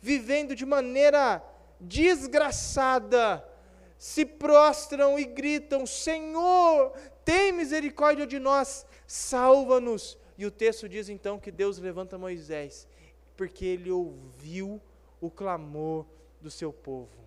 vivendo 0.00 0.54
de 0.54 0.64
maneira 0.64 1.42
desgraçada, 1.80 3.44
se 3.98 4.24
prostram 4.24 5.18
e 5.18 5.24
gritam: 5.24 5.86
Senhor, 5.86 6.92
tem 7.24 7.52
misericórdia 7.52 8.26
de 8.26 8.38
nós, 8.38 8.86
salva-nos. 9.06 10.18
E 10.36 10.46
o 10.46 10.50
texto 10.50 10.88
diz 10.88 11.08
então 11.08 11.38
que 11.38 11.50
Deus 11.50 11.78
levanta 11.78 12.16
Moisés, 12.16 12.88
porque 13.36 13.64
ele 13.64 13.90
ouviu 13.90 14.80
o 15.20 15.30
clamor 15.30 16.06
do 16.40 16.50
seu 16.50 16.72
povo. 16.72 17.19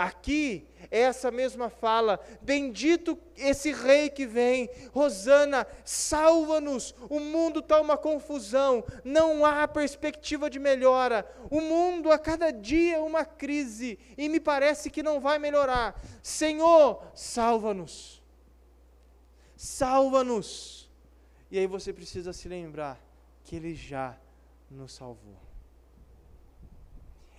Aqui, 0.00 0.66
essa 0.90 1.30
mesma 1.30 1.68
fala: 1.68 2.18
Bendito 2.40 3.18
esse 3.36 3.70
rei 3.70 4.08
que 4.08 4.26
vem, 4.26 4.70
Rosana, 4.94 5.66
salva-nos. 5.84 6.94
O 7.10 7.20
mundo 7.20 7.60
está 7.60 7.78
uma 7.78 7.98
confusão, 7.98 8.82
não 9.04 9.44
há 9.44 9.68
perspectiva 9.68 10.48
de 10.48 10.58
melhora. 10.58 11.30
O 11.50 11.60
mundo 11.60 12.10
a 12.10 12.18
cada 12.18 12.50
dia 12.50 12.96
é 12.96 12.98
uma 12.98 13.26
crise 13.26 13.98
e 14.16 14.26
me 14.26 14.40
parece 14.40 14.88
que 14.88 15.02
não 15.02 15.20
vai 15.20 15.38
melhorar. 15.38 16.02
Senhor, 16.22 17.04
salva-nos. 17.14 18.22
Salva-nos. 19.54 20.90
E 21.50 21.58
aí 21.58 21.66
você 21.66 21.92
precisa 21.92 22.32
se 22.32 22.48
lembrar 22.48 22.98
que 23.44 23.54
Ele 23.54 23.74
já 23.74 24.18
nos 24.70 24.94
salvou. 24.94 25.36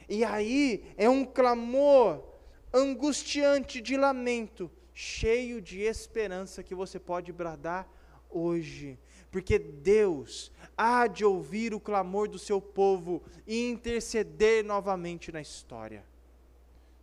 E 0.07 0.23
aí 0.23 0.93
é 0.95 1.09
um 1.09 1.25
clamor 1.25 2.30
angustiante 2.73 3.81
de 3.81 3.97
lamento, 3.97 4.71
cheio 4.93 5.61
de 5.61 5.81
esperança 5.81 6.63
que 6.63 6.75
você 6.75 6.99
pode 6.99 7.31
bradar 7.31 7.87
hoje, 8.29 8.97
porque 9.29 9.59
Deus 9.59 10.51
há 10.77 11.07
de 11.07 11.25
ouvir 11.25 11.73
o 11.73 11.79
clamor 11.79 12.27
do 12.27 12.39
seu 12.39 12.61
povo 12.61 13.21
e 13.45 13.69
interceder 13.69 14.63
novamente 14.63 15.31
na 15.31 15.41
história. 15.41 16.05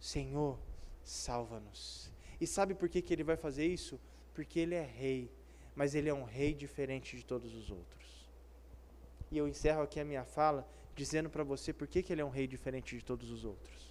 Senhor, 0.00 0.58
salva-nos. 1.02 2.10
E 2.40 2.46
sabe 2.46 2.74
por 2.74 2.88
que, 2.88 3.02
que 3.02 3.12
ele 3.12 3.24
vai 3.24 3.36
fazer 3.36 3.66
isso? 3.66 4.00
Porque 4.34 4.60
ele 4.60 4.74
é 4.74 4.84
rei, 4.84 5.30
mas 5.74 5.94
ele 5.94 6.08
é 6.08 6.14
um 6.14 6.24
rei 6.24 6.54
diferente 6.54 7.16
de 7.16 7.24
todos 7.24 7.54
os 7.54 7.70
outros. 7.70 8.28
E 9.30 9.36
eu 9.36 9.48
encerro 9.48 9.82
aqui 9.82 10.00
a 10.00 10.04
minha 10.04 10.24
fala 10.24 10.66
dizendo 10.94 11.28
para 11.28 11.44
você 11.44 11.72
por 11.72 11.86
que, 11.86 12.02
que 12.02 12.12
ele 12.12 12.22
é 12.22 12.24
um 12.24 12.30
rei 12.30 12.46
diferente 12.46 12.96
de 12.96 13.04
todos 13.04 13.30
os 13.30 13.44
outros. 13.44 13.87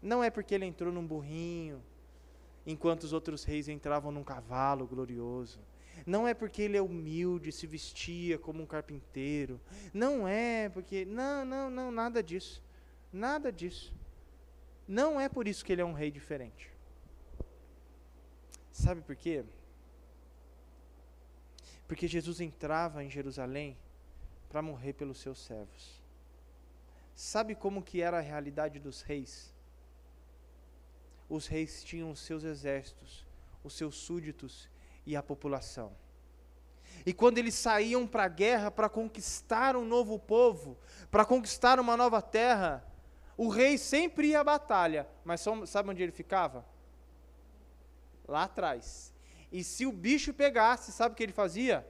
Não 0.00 0.22
é 0.24 0.30
porque 0.30 0.54
ele 0.54 0.64
entrou 0.64 0.92
num 0.92 1.06
burrinho, 1.06 1.82
enquanto 2.66 3.04
os 3.04 3.12
outros 3.12 3.44
reis 3.44 3.68
entravam 3.68 4.10
num 4.10 4.24
cavalo 4.24 4.86
glorioso. 4.86 5.60
Não 6.06 6.26
é 6.26 6.32
porque 6.32 6.62
ele 6.62 6.76
é 6.76 6.82
humilde, 6.82 7.52
se 7.52 7.66
vestia 7.66 8.38
como 8.38 8.62
um 8.62 8.66
carpinteiro. 8.66 9.60
Não 9.92 10.26
é 10.26 10.68
porque. 10.68 11.04
Não, 11.04 11.44
não, 11.44 11.68
não, 11.68 11.90
nada 11.90 12.22
disso. 12.22 12.62
Nada 13.12 13.52
disso. 13.52 13.94
Não 14.86 15.20
é 15.20 15.28
por 15.28 15.46
isso 15.46 15.64
que 15.64 15.72
ele 15.72 15.82
é 15.82 15.84
um 15.84 15.92
rei 15.92 16.10
diferente. 16.10 16.70
Sabe 18.72 19.02
por 19.02 19.14
quê? 19.14 19.44
Porque 21.86 22.08
Jesus 22.08 22.40
entrava 22.40 23.04
em 23.04 23.10
Jerusalém 23.10 23.76
para 24.48 24.62
morrer 24.62 24.92
pelos 24.94 25.18
seus 25.18 25.38
servos. 25.44 26.00
Sabe 27.14 27.54
como 27.54 27.82
que 27.82 28.00
era 28.00 28.18
a 28.18 28.22
realidade 28.22 28.78
dos 28.78 29.02
reis? 29.02 29.52
Os 31.30 31.46
reis 31.46 31.84
tinham 31.84 32.10
os 32.10 32.18
seus 32.18 32.42
exércitos, 32.42 33.24
os 33.62 33.72
seus 33.72 33.94
súditos 33.94 34.68
e 35.06 35.14
a 35.14 35.22
população. 35.22 35.92
E 37.06 37.12
quando 37.12 37.38
eles 37.38 37.54
saíam 37.54 38.04
para 38.04 38.24
a 38.24 38.28
guerra 38.28 38.68
para 38.68 38.88
conquistar 38.88 39.76
um 39.76 39.84
novo 39.84 40.18
povo, 40.18 40.76
para 41.08 41.24
conquistar 41.24 41.78
uma 41.78 41.96
nova 41.96 42.20
terra, 42.20 42.84
o 43.36 43.48
rei 43.48 43.78
sempre 43.78 44.30
ia 44.30 44.40
à 44.40 44.44
batalha, 44.44 45.06
mas 45.24 45.40
sabe 45.66 45.90
onde 45.90 46.02
ele 46.02 46.10
ficava? 46.10 46.66
Lá 48.26 48.42
atrás. 48.42 49.14
E 49.52 49.62
se 49.62 49.86
o 49.86 49.92
bicho 49.92 50.34
pegasse, 50.34 50.90
sabe 50.90 51.12
o 51.12 51.16
que 51.16 51.22
ele 51.22 51.32
fazia? 51.32 51.86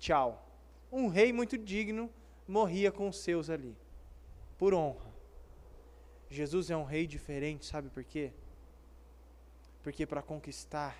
Tchau. 0.00 0.44
Um 0.90 1.06
rei 1.06 1.32
muito 1.32 1.56
digno 1.56 2.12
morria 2.46 2.90
com 2.90 3.08
os 3.08 3.18
seus 3.18 3.48
ali, 3.48 3.76
por 4.58 4.74
honra. 4.74 5.13
Jesus 6.30 6.70
é 6.70 6.76
um 6.76 6.84
rei 6.84 7.06
diferente, 7.06 7.66
sabe 7.66 7.88
por 7.88 8.02
quê? 8.04 8.32
porque 9.84 10.06
para 10.06 10.22
conquistar 10.22 10.98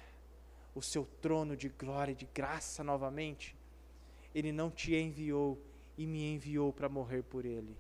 o 0.75 0.83
seu 0.83 1.09
trono 1.23 1.57
de 1.57 1.71
glória 1.71 2.13
e 2.13 2.15
de 2.15 2.29
graça 2.35 2.85
novamente, 2.85 3.57
Ele 4.35 4.53
não 4.53 4.71
te 4.71 4.95
enviou 4.95 5.59
e 5.97 6.07
me 6.07 6.35
enviou 6.35 6.71
para 6.71 6.87
morrer 6.87 7.23
por 7.23 7.47
Ele. 7.47 7.75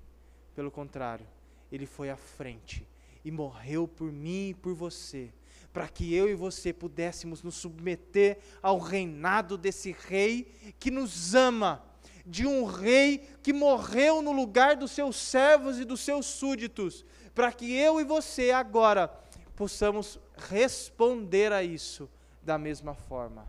Pelo 0.54 0.70
contrário, 0.70 1.26
Ele 1.70 1.84
foi 1.84 2.08
à 2.08 2.16
frente 2.16 2.88
e 3.22 3.30
morreu 3.30 3.86
por 3.86 4.10
mim 4.10 4.48
e 4.48 4.54
por 4.54 4.72
você, 4.72 5.30
para 5.74 5.88
que 5.88 6.14
eu 6.14 6.26
e 6.26 6.34
você 6.34 6.72
pudéssemos 6.72 7.42
nos 7.42 7.56
submeter 7.56 8.38
ao 8.62 8.78
reinado 8.78 9.58
desse 9.58 9.92
Rei 9.92 10.50
que 10.78 10.90
nos 10.90 11.34
ama, 11.34 11.84
de 12.24 12.46
um 12.46 12.64
Rei 12.64 13.28
que 13.42 13.52
morreu 13.52 14.22
no 14.22 14.32
lugar 14.32 14.76
dos 14.76 14.92
seus 14.92 15.16
servos 15.16 15.78
e 15.78 15.84
dos 15.84 16.00
seus 16.00 16.26
súditos, 16.26 17.04
para 17.34 17.52
que 17.52 17.72
eu 17.72 18.00
e 18.00 18.04
você 18.04 18.50
agora 18.50 19.08
possamos 19.54 20.18
responder 20.36 21.52
a 21.52 21.62
isso 21.62 22.08
da 22.42 22.58
mesma 22.58 22.94
forma, 22.94 23.46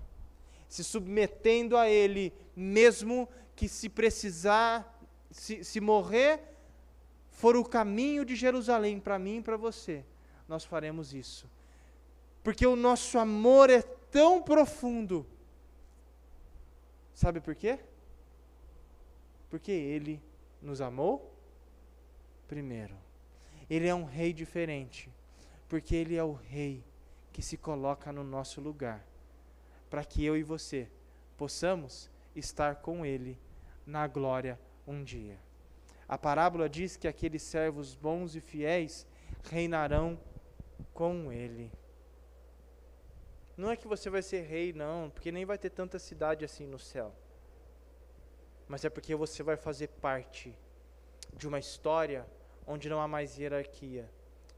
se 0.67 0.84
submetendo 0.84 1.78
a 1.78 1.89
Ele, 1.89 2.34
mesmo 2.55 3.30
que 3.55 3.67
se 3.67 3.89
precisar, 3.89 4.99
se, 5.32 5.63
se 5.63 5.80
morrer 5.80 6.41
for 7.30 7.55
o 7.55 7.63
caminho 7.63 8.26
de 8.26 8.36
Jerusalém 8.36 8.99
para 8.99 9.19
mim 9.19 9.38
e 9.38 9.41
para 9.41 9.57
você, 9.57 10.05
nós 10.47 10.63
faremos 10.63 11.13
isso, 11.13 11.49
porque 12.43 12.65
o 12.65 12.76
nosso 12.76 13.17
amor 13.17 13.69
é 13.69 13.82
tão 13.82 14.41
profundo. 14.41 15.26
Sabe 17.13 17.39
por 17.39 17.55
quê? 17.55 17.80
Porque 19.56 19.72
Ele 19.72 20.22
nos 20.62 20.82
amou 20.82 21.34
primeiro. 22.45 22.97
Ele 23.70 23.88
é 23.88 23.95
um 23.95 24.03
rei 24.03 24.34
diferente 24.34 25.10
porque 25.70 25.95
Ele 25.95 26.16
é 26.16 26.24
o 26.24 26.34
Rei 26.34 26.84
que 27.32 27.41
se 27.41 27.58
coloca 27.58 28.12
no 28.12 28.24
nosso 28.24 28.62
lugar, 28.62 29.06
para 29.89 30.03
que 30.06 30.24
eu 30.24 30.38
e 30.38 30.43
você 30.43 30.89
possamos 31.38 32.10
estar 32.36 32.76
com 32.76 33.06
Ele 33.06 33.38
na 33.86 34.08
glória 34.08 34.60
um 34.88 35.03
dia. 35.03 35.38
A 36.08 36.18
parábola 36.18 36.70
diz 36.70 36.95
que 36.95 37.08
aqueles 37.08 37.41
servos 37.41 37.95
bons 37.95 38.36
e 38.36 38.41
fiéis 38.41 39.08
reinarão 39.43 40.20
com 40.93 41.32
Ele. 41.32 41.72
Não 43.58 43.72
é 43.72 43.76
que 43.76 43.88
você 43.88 44.10
vai 44.10 44.22
ser 44.22 44.41
rei, 44.41 44.74
não, 44.74 45.10
porque 45.10 45.32
nem 45.32 45.45
vai 45.45 45.58
ter 45.58 45.70
tanta 45.70 45.97
cidade 45.97 46.43
assim 46.43 46.68
no 46.68 46.78
céu. 46.78 47.14
Mas 48.68 48.84
é 48.84 48.89
porque 48.89 49.16
você 49.16 49.43
vai 49.43 49.55
fazer 49.55 49.88
parte 49.88 50.57
de 51.34 51.47
uma 51.47 51.59
história 51.59 52.26
onde 52.66 52.89
não 52.89 52.99
há 52.99 53.07
mais 53.07 53.38
hierarquia, 53.38 54.09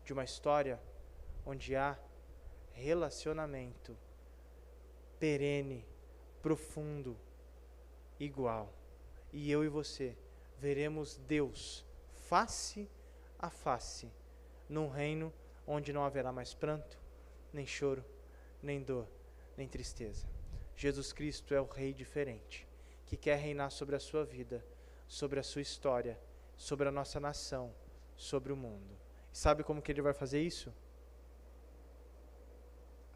de 0.05 0.13
uma 0.13 0.23
história 0.23 0.79
onde 1.45 1.75
há 1.75 1.97
relacionamento 2.73 3.97
perene, 5.19 5.85
profundo, 6.41 7.17
igual. 8.19 8.71
E 9.33 9.51
eu 9.51 9.63
e 9.63 9.67
você 9.67 10.15
veremos 10.59 11.17
Deus 11.27 11.85
face 12.27 12.89
a 13.39 13.49
face, 13.49 14.11
num 14.69 14.89
reino 14.89 15.33
onde 15.65 15.91
não 15.93 16.03
haverá 16.03 16.31
mais 16.31 16.53
pranto, 16.53 16.97
nem 17.53 17.65
choro, 17.65 18.03
nem 18.61 18.81
dor, 18.81 19.07
nem 19.55 19.67
tristeza. 19.67 20.27
Jesus 20.75 21.11
Cristo 21.11 21.53
é 21.53 21.61
o 21.61 21.65
Rei 21.65 21.93
diferente, 21.93 22.66
que 23.07 23.17
quer 23.17 23.39
reinar 23.39 23.71
sobre 23.71 23.95
a 23.95 23.99
sua 23.99 24.23
vida, 24.23 24.63
sobre 25.07 25.39
a 25.39 25.43
sua 25.43 25.61
história, 25.61 26.19
sobre 26.55 26.87
a 26.87 26.91
nossa 26.91 27.19
nação, 27.19 27.73
sobre 28.15 28.53
o 28.53 28.55
mundo. 28.55 28.95
E 29.33 29.37
sabe 29.37 29.63
como 29.63 29.81
que 29.81 29.91
ele 29.91 30.01
vai 30.01 30.13
fazer 30.13 30.41
isso? 30.41 30.71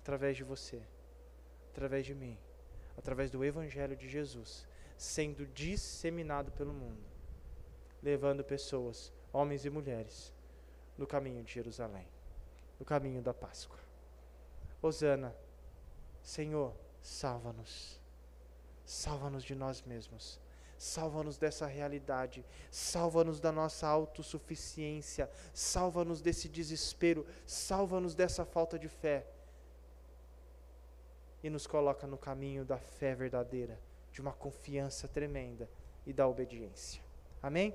através 0.01 0.35
de 0.35 0.43
você, 0.43 0.81
através 1.71 2.05
de 2.05 2.15
mim, 2.15 2.37
através 2.97 3.29
do 3.29 3.45
Evangelho 3.45 3.95
de 3.95 4.09
Jesus, 4.09 4.67
sendo 4.97 5.45
disseminado 5.45 6.51
pelo 6.51 6.73
mundo, 6.73 7.05
levando 8.01 8.43
pessoas, 8.43 9.13
homens 9.31 9.63
e 9.63 9.69
mulheres, 9.69 10.33
no 10.97 11.05
caminho 11.05 11.43
de 11.43 11.53
Jerusalém, 11.53 12.07
no 12.79 12.85
caminho 12.85 13.21
da 13.21 13.33
Páscoa. 13.33 13.77
Hosana, 14.81 15.35
Senhor, 16.23 16.75
salva-nos, 16.99 18.00
salva-nos 18.91 19.43
de 19.43 19.55
nós 19.55 19.81
mesmos. 19.83 20.37
Salva-nos 20.77 21.37
dessa 21.37 21.65
realidade, 21.65 22.43
salva-nos 22.69 23.39
da 23.39 23.51
nossa 23.51 23.87
autossuficiência, 23.87 25.29
salva-nos 25.53 26.21
desse 26.21 26.49
desespero, 26.49 27.25
salva-nos 27.45 28.15
dessa 28.15 28.43
falta 28.43 28.77
de 28.77 28.89
fé 28.89 29.25
e 31.43 31.49
nos 31.49 31.65
coloca 31.67 32.05
no 32.05 32.17
caminho 32.17 32.65
da 32.65 32.77
fé 32.77 33.15
verdadeira, 33.15 33.79
de 34.11 34.19
uma 34.19 34.33
confiança 34.33 35.07
tremenda 35.07 35.69
e 36.05 36.11
da 36.11 36.27
obediência. 36.27 37.01
Amém? 37.41 37.73